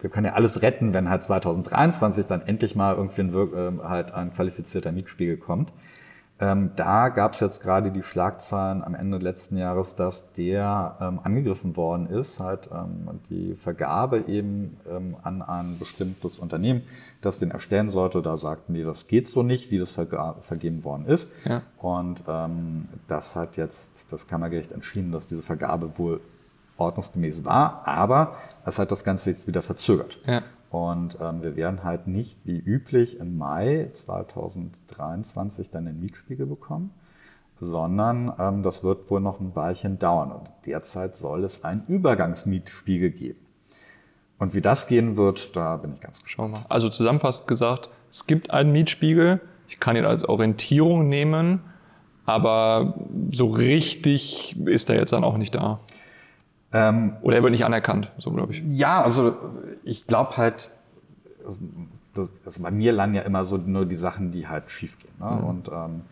wir 0.00 0.08
können 0.08 0.24
ja 0.26 0.32
alles 0.32 0.62
retten, 0.62 0.94
wenn 0.94 1.10
halt 1.10 1.24
2023 1.24 2.26
dann 2.26 2.40
endlich 2.40 2.74
mal 2.74 2.96
irgendwie 2.96 3.20
ein, 3.20 3.34
ähm, 3.54 3.82
halt 3.82 4.12
ein 4.12 4.32
qualifizierter 4.32 4.92
Mietspiegel 4.92 5.36
kommt. 5.36 5.72
Ähm, 6.38 6.72
da 6.76 7.08
gab 7.08 7.32
es 7.32 7.40
jetzt 7.40 7.62
gerade 7.62 7.90
die 7.90 8.02
Schlagzeilen 8.02 8.84
am 8.84 8.94
Ende 8.94 9.16
letzten 9.16 9.56
Jahres, 9.56 9.94
dass 9.94 10.32
der 10.34 10.96
ähm, 11.00 11.20
angegriffen 11.22 11.76
worden 11.76 12.10
ist, 12.10 12.40
halt 12.40 12.68
ähm, 12.70 13.20
die 13.30 13.54
Vergabe 13.54 14.24
eben 14.26 14.76
ähm, 14.90 15.16
an 15.22 15.40
ein 15.40 15.78
bestimmtes 15.78 16.38
Unternehmen, 16.38 16.82
das 17.22 17.38
den 17.38 17.52
erstellen 17.52 17.88
sollte. 17.88 18.20
Da 18.20 18.36
sagten 18.36 18.74
die, 18.74 18.82
das 18.82 19.06
geht 19.06 19.30
so 19.30 19.42
nicht, 19.42 19.70
wie 19.70 19.78
das 19.78 19.92
vergeben 19.92 20.84
worden 20.84 21.06
ist. 21.06 21.26
Ja. 21.46 21.62
Und 21.78 22.22
ähm, 22.28 22.84
das 23.08 23.34
hat 23.34 23.56
jetzt 23.56 24.04
das 24.10 24.26
Kammergericht 24.26 24.72
entschieden, 24.72 25.12
dass 25.12 25.26
diese 25.26 25.42
Vergabe 25.42 25.98
wohl 25.98 26.20
ordnungsgemäß 26.76 27.46
war, 27.46 27.82
aber 27.86 28.36
es 28.66 28.78
hat 28.78 28.90
das 28.90 29.04
Ganze 29.04 29.30
jetzt 29.30 29.46
wieder 29.46 29.62
verzögert. 29.62 30.18
Ja. 30.26 30.42
Und 30.76 31.16
ähm, 31.22 31.40
wir 31.40 31.56
werden 31.56 31.84
halt 31.84 32.06
nicht 32.06 32.38
wie 32.44 32.58
üblich 32.58 33.18
im 33.18 33.38
Mai 33.38 33.88
2023 33.94 35.70
dann 35.70 35.86
den 35.86 35.98
Mietspiegel 36.00 36.44
bekommen, 36.44 36.90
sondern 37.58 38.30
ähm, 38.38 38.62
das 38.62 38.84
wird 38.84 39.10
wohl 39.10 39.22
noch 39.22 39.40
ein 39.40 39.56
Weilchen 39.56 39.98
dauern. 39.98 40.32
Und 40.32 40.50
derzeit 40.66 41.16
soll 41.16 41.44
es 41.44 41.64
einen 41.64 41.86
Übergangsmietspiegel 41.88 43.08
geben. 43.08 43.38
Und 44.38 44.52
wie 44.52 44.60
das 44.60 44.86
gehen 44.86 45.16
wird, 45.16 45.56
da 45.56 45.78
bin 45.78 45.94
ich 45.94 46.00
ganz 46.00 46.22
gespannt. 46.22 46.66
Also 46.68 46.90
zusammenfassend 46.90 47.48
gesagt, 47.48 47.88
es 48.10 48.26
gibt 48.26 48.50
einen 48.50 48.70
Mietspiegel. 48.70 49.40
Ich 49.68 49.80
kann 49.80 49.96
ihn 49.96 50.04
als 50.04 50.28
Orientierung 50.28 51.08
nehmen, 51.08 51.60
aber 52.26 52.98
so 53.32 53.46
richtig 53.46 54.60
ist 54.66 54.90
er 54.90 54.96
jetzt 54.96 55.14
dann 55.14 55.24
auch 55.24 55.38
nicht 55.38 55.54
da. 55.54 55.80
Ähm, 56.76 57.16
Oder 57.22 57.36
er 57.36 57.42
wird 57.42 57.52
nicht 57.52 57.64
anerkannt, 57.64 58.10
so 58.18 58.30
glaube 58.30 58.52
ich. 58.54 58.62
Ja, 58.70 59.02
also 59.02 59.36
ich 59.84 60.06
glaube 60.06 60.36
halt, 60.36 60.70
also, 61.46 61.58
also 62.44 62.62
bei 62.62 62.70
mir 62.70 62.92
landen 62.92 63.16
ja 63.16 63.22
immer 63.22 63.44
so 63.44 63.56
nur 63.56 63.86
die 63.86 63.96
Sachen, 63.96 64.30
die 64.32 64.46
halt 64.48 64.70
schief 64.70 64.98
gehen. 64.98 65.14
Ne? 65.18 65.28
Und 65.28 65.68
ähm, 65.68 66.02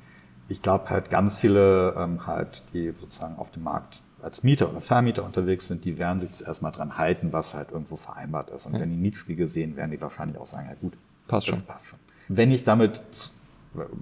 ich 0.48 0.62
glaube 0.62 0.90
halt 0.90 1.11
ganz 1.11 1.38
viele 1.38 1.94
ähm, 1.98 2.27
halt, 2.27 2.62
die 2.72 2.92
sozusagen 3.00 3.37
auf 3.37 3.50
dem 3.50 3.64
Markt 3.64 4.03
als 4.22 4.42
Mieter 4.42 4.70
oder 4.70 4.81
Vermieter 4.81 5.24
unterwegs 5.24 5.68
sind, 5.68 5.85
die 5.85 5.98
werden 5.98 6.18
sich 6.18 6.33
zuerst 6.33 6.62
mal 6.62 6.70
dran 6.70 6.96
halten, 6.96 7.33
was 7.33 7.55
halt 7.55 7.70
irgendwo 7.72 7.96
vereinbart 7.96 8.50
ist. 8.50 8.64
Und 8.66 8.79
wenn 8.81 8.90
die 8.90 8.96
Mietspiegel 8.96 9.46
sehen, 9.46 9.77
werden 9.77 9.90
die 9.90 10.00
wahrscheinlich 10.00 10.38
auch 10.38 10.46
sagen, 10.46 10.66
ja 10.68 10.77
gut, 10.81 10.94
Passt 11.29 11.48
das 11.48 11.57
schon. 11.57 11.64
passt 11.66 11.87
schon. 11.87 11.98
Wenn 12.29 12.50
ich 12.50 12.64
damit 12.64 13.03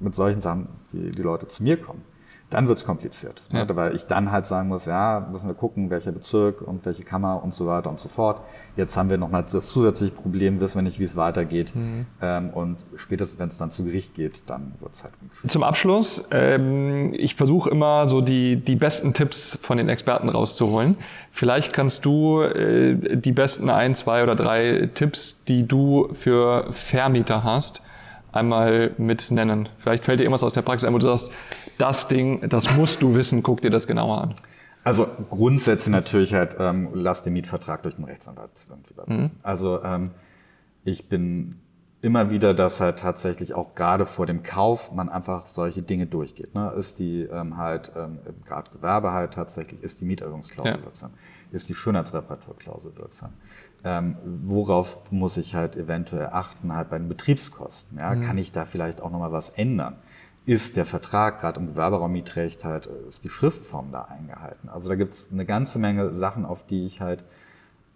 mit 0.01 0.15
solchen 0.15 0.41
Sachen 0.41 0.69
die, 0.93 1.11
die 1.11 1.23
Leute 1.23 1.49
zu 1.49 1.63
mir 1.63 1.77
kommen, 1.77 2.03
dann 2.53 2.69
wird's 2.69 2.85
kompliziert. 2.85 3.43
Ja. 3.51 3.65
Ne? 3.65 3.77
Weil 3.77 3.95
ich 3.95 4.07
dann 4.07 4.31
halt 4.31 4.47
sagen 4.47 4.69
muss, 4.69 4.87
ja, 4.87 5.27
müssen 5.33 5.47
wir 5.47 5.55
gucken, 5.55 5.91
welcher 5.91 6.13
Bezirk 6.13 6.61
und 6.63 6.85
welche 6.85 7.03
Kammer 7.03 7.43
und 7.43 7.55
so 7.55 7.67
weiter 7.67 7.91
und 7.91 7.99
so 7.99 8.09
fort. 8.09 8.41
Jetzt 8.77 8.97
haben 8.97 9.11
wir 9.11 9.19
nochmal 9.19 9.45
das 9.51 9.69
zusätzliche 9.69 10.13
Problem, 10.13 10.61
wissen 10.61 10.77
wir 10.77 10.83
nicht, 10.83 10.99
wie 10.99 11.05
es 11.05 11.17
weitergeht. 11.17 11.75
Mhm. 11.75 12.07
Ähm, 12.21 12.51
und 12.51 12.79
spätestens, 12.97 13.39
wenn 13.39 13.49
es 13.49 13.59
dann 13.59 13.71
zu 13.71 13.85
Gericht 13.85 14.15
geht, 14.15 14.49
dann 14.49 14.73
wird's 14.81 15.05
halt 15.05 15.15
unschön. 15.23 15.51
Zum 15.51 15.63
Abschluss, 15.63 16.25
ähm, 16.31 17.13
ich 17.15 17.35
versuche 17.35 17.71
immer 17.71 18.09
so 18.09 18.21
die, 18.21 18.57
die 18.57 18.77
besten 18.77 19.15
Tipps 19.15 19.59
von 19.63 19.79
den 19.79 19.89
Experten 19.89 20.29
rauszuholen. 20.29 20.97
Vielleicht 21.31 21.73
kannst 21.73 22.05
du 22.05 22.43
äh, 22.43 23.17
die 23.17 23.33
besten 23.33 23.71
ein, 23.71 23.95
zwei 23.95 24.23
oder 24.23 24.37
drei 24.37 24.91
Tipps, 24.95 25.45
die 25.45 25.67
du 25.67 26.09
für 26.13 26.67
Vermieter 26.71 27.45
hast, 27.45 27.83
einmal 28.33 28.93
mit 28.99 29.31
nennen. 29.31 29.69
Vielleicht 29.79 30.05
fällt 30.05 30.21
dir 30.21 30.25
irgendwas 30.25 30.43
aus 30.43 30.53
der 30.53 30.63
Praxis 30.63 30.87
ein, 30.87 30.95
wo 30.95 30.99
du 30.99 31.07
sagst, 31.07 31.31
das 31.79 32.09
Ding, 32.09 32.49
das 32.49 32.75
musst 32.77 33.03
du 33.03 33.15
wissen, 33.15 33.43
guck 33.43 33.61
dir 33.61 33.71
das 33.71 33.87
genauer 33.87 34.21
an. 34.23 34.35
Also 34.85 35.07
grundsätzlich 35.31 35.93
natürlich 35.93 36.35
halt, 36.35 36.57
ähm, 36.59 36.89
lass 36.95 37.23
den 37.23 37.35
Mietvertrag 37.35 37.83
durch 37.85 37.95
den 37.95 38.05
Rechtsanwalt 38.05 38.51
irgendwie 38.69 38.93
überprüfen. 38.95 39.31
Also 39.43 39.83
ähm, 39.85 40.11
ich 40.85 41.09
bin 41.09 41.61
immer 42.01 42.31
wieder, 42.31 42.53
dass 42.53 42.81
halt 42.81 42.99
tatsächlich 42.99 43.55
auch 43.55 43.77
gerade 43.77 44.07
vor 44.07 44.27
dem 44.27 44.43
Kauf 44.43 44.91
man 44.93 45.09
einfach 45.09 45.47
solche 45.47 45.83
Dinge 45.83 46.07
durchgeht. 46.07 46.53
Ne? 46.53 46.73
Ist 46.77 46.99
die 46.99 47.23
ähm, 47.23 47.59
halt, 47.59 47.93
ähm, 47.97 48.19
gerade 48.45 48.71
Gewerbe 48.73 49.13
halt 49.13 49.35
tatsächlich, 49.35 49.81
ist 49.85 50.01
die 50.01 50.05
Mieterhöhungsklausel 50.05 50.73
Ja. 50.79 50.83
wirksam? 50.83 51.11
Ist 51.53 51.69
die 51.69 51.77
Schönheitsreparaturklausel 51.77 52.97
wirksam? 52.97 53.35
Ähm, 53.85 54.17
worauf 54.25 55.11
muss 55.11 55.37
ich 55.37 55.55
halt 55.55 55.77
eventuell 55.77 56.29
achten 56.33 56.73
halt 56.73 56.91
bei 56.91 56.99
den 56.99 57.09
Betriebskosten? 57.09 57.99
Ja? 57.99 58.15
Kann 58.15 58.39
ich 58.39 58.53
da 58.53 58.65
vielleicht 58.65 59.01
auch 59.01 59.11
nochmal 59.11 59.33
was 59.33 59.51
ändern? 59.51 59.97
Ist 60.47 60.77
der 60.77 60.85
Vertrag 60.85 61.41
gerade 61.41 61.59
im 61.61 61.67
Gewerberaummietrecht 61.67 62.65
halt, 62.65 62.87
äh, 62.87 63.09
ist 63.09 63.25
die 63.25 63.29
Schriftform 63.29 63.91
da 63.91 64.03
eingehalten? 64.03 64.69
Also 64.69 64.89
da 64.89 64.95
gibt's 64.95 65.31
eine 65.33 65.45
ganze 65.45 65.79
Menge 65.79 66.15
Sachen, 66.15 66.45
auf 66.45 66.65
die 66.65 66.87
ich 66.87 67.01
halt 67.01 67.25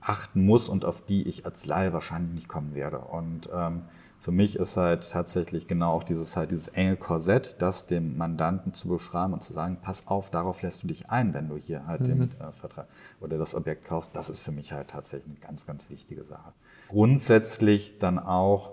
achten 0.00 0.44
muss 0.44 0.68
und 0.68 0.84
auf 0.84 1.04
die 1.04 1.26
ich 1.28 1.44
als 1.44 1.66
Laie 1.66 1.92
wahrscheinlich 1.92 2.34
nicht 2.34 2.48
kommen 2.48 2.74
werde. 2.74 2.98
Und 2.98 3.48
ähm, 3.52 3.82
Für 4.20 4.32
mich 4.32 4.56
ist 4.56 4.76
halt 4.76 5.08
tatsächlich 5.10 5.68
genau 5.68 5.92
auch 5.92 6.02
dieses 6.02 6.36
halt 6.36 6.50
dieses 6.50 6.68
enge 6.68 6.96
Korsett, 6.96 7.56
das 7.60 7.86
dem 7.86 8.16
Mandanten 8.16 8.74
zu 8.74 8.88
beschreiben 8.88 9.32
und 9.32 9.42
zu 9.42 9.52
sagen, 9.52 9.78
pass 9.80 10.06
auf, 10.08 10.30
darauf 10.30 10.62
lässt 10.62 10.82
du 10.82 10.88
dich 10.88 11.10
ein, 11.10 11.32
wenn 11.34 11.48
du 11.48 11.56
hier 11.56 11.86
halt 11.86 12.00
mhm. 12.02 12.06
den 12.06 12.22
äh, 12.40 12.52
Vertrag 12.52 12.86
oder 13.20 13.38
das 13.38 13.54
Objekt 13.54 13.84
kaufst. 13.84 14.16
Das 14.16 14.28
ist 14.28 14.40
für 14.40 14.52
mich 14.52 14.72
halt 14.72 14.88
tatsächlich 14.88 15.30
eine 15.30 15.46
ganz, 15.46 15.66
ganz 15.66 15.90
wichtige 15.90 16.24
Sache. 16.24 16.52
Grundsätzlich 16.88 17.98
dann 17.98 18.18
auch, 18.18 18.72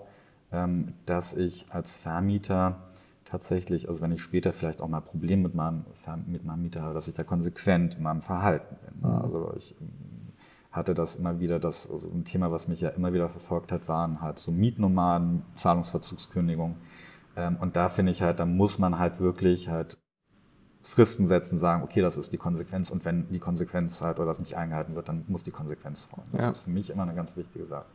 ähm, 0.50 0.94
dass 1.06 1.34
ich 1.34 1.66
als 1.70 1.94
Vermieter 1.94 2.76
tatsächlich, 3.24 3.88
also 3.88 4.00
wenn 4.00 4.12
ich 4.12 4.22
später 4.22 4.52
vielleicht 4.52 4.80
auch 4.80 4.88
mal 4.88 5.00
Probleme 5.00 5.42
mit 5.42 5.54
meinem, 5.54 5.84
mit 6.26 6.44
meinem 6.44 6.62
Mieter 6.62 6.82
habe, 6.82 6.94
dass 6.94 7.08
ich 7.08 7.14
da 7.14 7.24
konsequent 7.24 7.96
in 7.96 8.02
meinem 8.02 8.22
Verhalten 8.22 8.76
bin. 8.84 9.10
Mhm. 9.10 9.16
Also 9.16 9.54
ich 9.56 9.74
hatte 10.74 10.94
das 10.94 11.14
immer 11.14 11.38
wieder, 11.38 11.60
das 11.60 11.88
also 11.88 12.08
ein 12.08 12.24
Thema, 12.24 12.50
was 12.50 12.66
mich 12.66 12.80
ja 12.80 12.88
immer 12.90 13.12
wieder 13.12 13.28
verfolgt 13.28 13.70
hat, 13.70 13.88
waren 13.88 14.20
halt 14.20 14.40
so 14.40 14.50
Mietnomaden, 14.50 15.42
Zahlungsverzugskündigung. 15.54 16.76
Ähm, 17.36 17.56
und 17.60 17.76
da 17.76 17.88
finde 17.88 18.10
ich 18.10 18.22
halt, 18.22 18.40
da 18.40 18.44
muss 18.44 18.78
man 18.78 18.98
halt 18.98 19.20
wirklich 19.20 19.68
halt 19.68 19.98
Fristen 20.82 21.26
setzen, 21.26 21.58
sagen, 21.58 21.84
okay, 21.84 22.02
das 22.02 22.16
ist 22.16 22.32
die 22.32 22.36
Konsequenz 22.38 22.90
und 22.90 23.04
wenn 23.04 23.28
die 23.28 23.38
Konsequenz 23.38 24.02
halt 24.02 24.18
oder 24.18 24.26
das 24.26 24.40
nicht 24.40 24.56
eingehalten 24.56 24.96
wird, 24.96 25.08
dann 25.08 25.24
muss 25.28 25.44
die 25.44 25.52
Konsequenz 25.52 26.04
folgen. 26.06 26.28
Das 26.32 26.44
ja. 26.44 26.50
ist 26.50 26.62
für 26.62 26.70
mich 26.70 26.90
immer 26.90 27.04
eine 27.04 27.14
ganz 27.14 27.36
wichtige 27.36 27.66
Sache. 27.66 27.86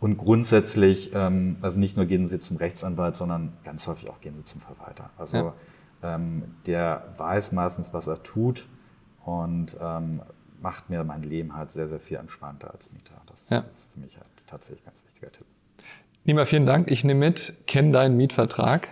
Und 0.00 0.16
grundsätzlich, 0.18 1.12
ähm, 1.14 1.58
also 1.62 1.78
nicht 1.78 1.96
nur 1.96 2.06
gehen 2.06 2.26
Sie 2.26 2.40
zum 2.40 2.56
Rechtsanwalt, 2.56 3.14
sondern 3.14 3.52
ganz 3.62 3.86
häufig 3.86 4.10
auch 4.10 4.20
gehen 4.20 4.34
Sie 4.36 4.44
zum 4.44 4.60
Verwalter. 4.60 5.10
Also 5.16 5.36
ja. 5.36 5.54
ähm, 6.02 6.56
der 6.66 7.14
weiß 7.16 7.52
meistens, 7.52 7.94
was 7.94 8.08
er 8.08 8.22
tut 8.22 8.68
und 9.24 9.76
macht 10.64 10.88
mir 10.88 11.04
mein 11.04 11.22
Leben 11.22 11.54
halt 11.54 11.70
sehr, 11.70 11.86
sehr 11.86 12.00
viel 12.00 12.16
entspannter 12.16 12.72
als 12.72 12.90
Mieter. 12.90 13.14
Das 13.26 13.48
ja. 13.50 13.58
ist 13.58 13.84
für 13.92 14.00
mich 14.00 14.16
halt 14.16 14.26
tatsächlich 14.46 14.82
ein 14.82 14.86
ganz 14.86 15.04
wichtiger 15.04 15.30
Tipp. 15.30 15.46
Nima, 16.24 16.46
vielen 16.46 16.64
Dank. 16.64 16.90
Ich 16.90 17.04
nehme 17.04 17.20
mit, 17.20 17.52
kenn 17.66 17.92
deinen 17.92 18.16
Mietvertrag. 18.16 18.88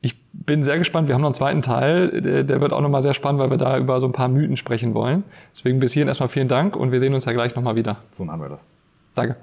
Ich 0.00 0.20
bin 0.32 0.64
sehr 0.64 0.76
gespannt. 0.76 1.06
Wir 1.06 1.14
haben 1.14 1.22
noch 1.22 1.28
einen 1.28 1.34
zweiten 1.34 1.62
Teil. 1.62 2.20
Der, 2.20 2.42
der 2.42 2.60
wird 2.60 2.72
auch 2.72 2.80
nochmal 2.80 3.02
sehr 3.02 3.14
spannend, 3.14 3.40
weil 3.40 3.50
wir 3.50 3.56
da 3.56 3.78
über 3.78 4.00
so 4.00 4.06
ein 4.06 4.12
paar 4.12 4.28
Mythen 4.28 4.56
sprechen 4.56 4.92
wollen. 4.92 5.22
Deswegen 5.56 5.78
bis 5.78 5.92
hierhin 5.92 6.08
erstmal 6.08 6.28
vielen 6.28 6.48
Dank 6.48 6.74
und 6.76 6.90
wir 6.90 6.98
sehen 6.98 7.14
uns 7.14 7.24
ja 7.24 7.32
gleich 7.32 7.54
nochmal 7.54 7.76
wieder. 7.76 7.98
So 8.12 8.24
machen 8.24 8.42
wir 8.42 8.48
das. 8.48 8.66
Danke. 9.14 9.36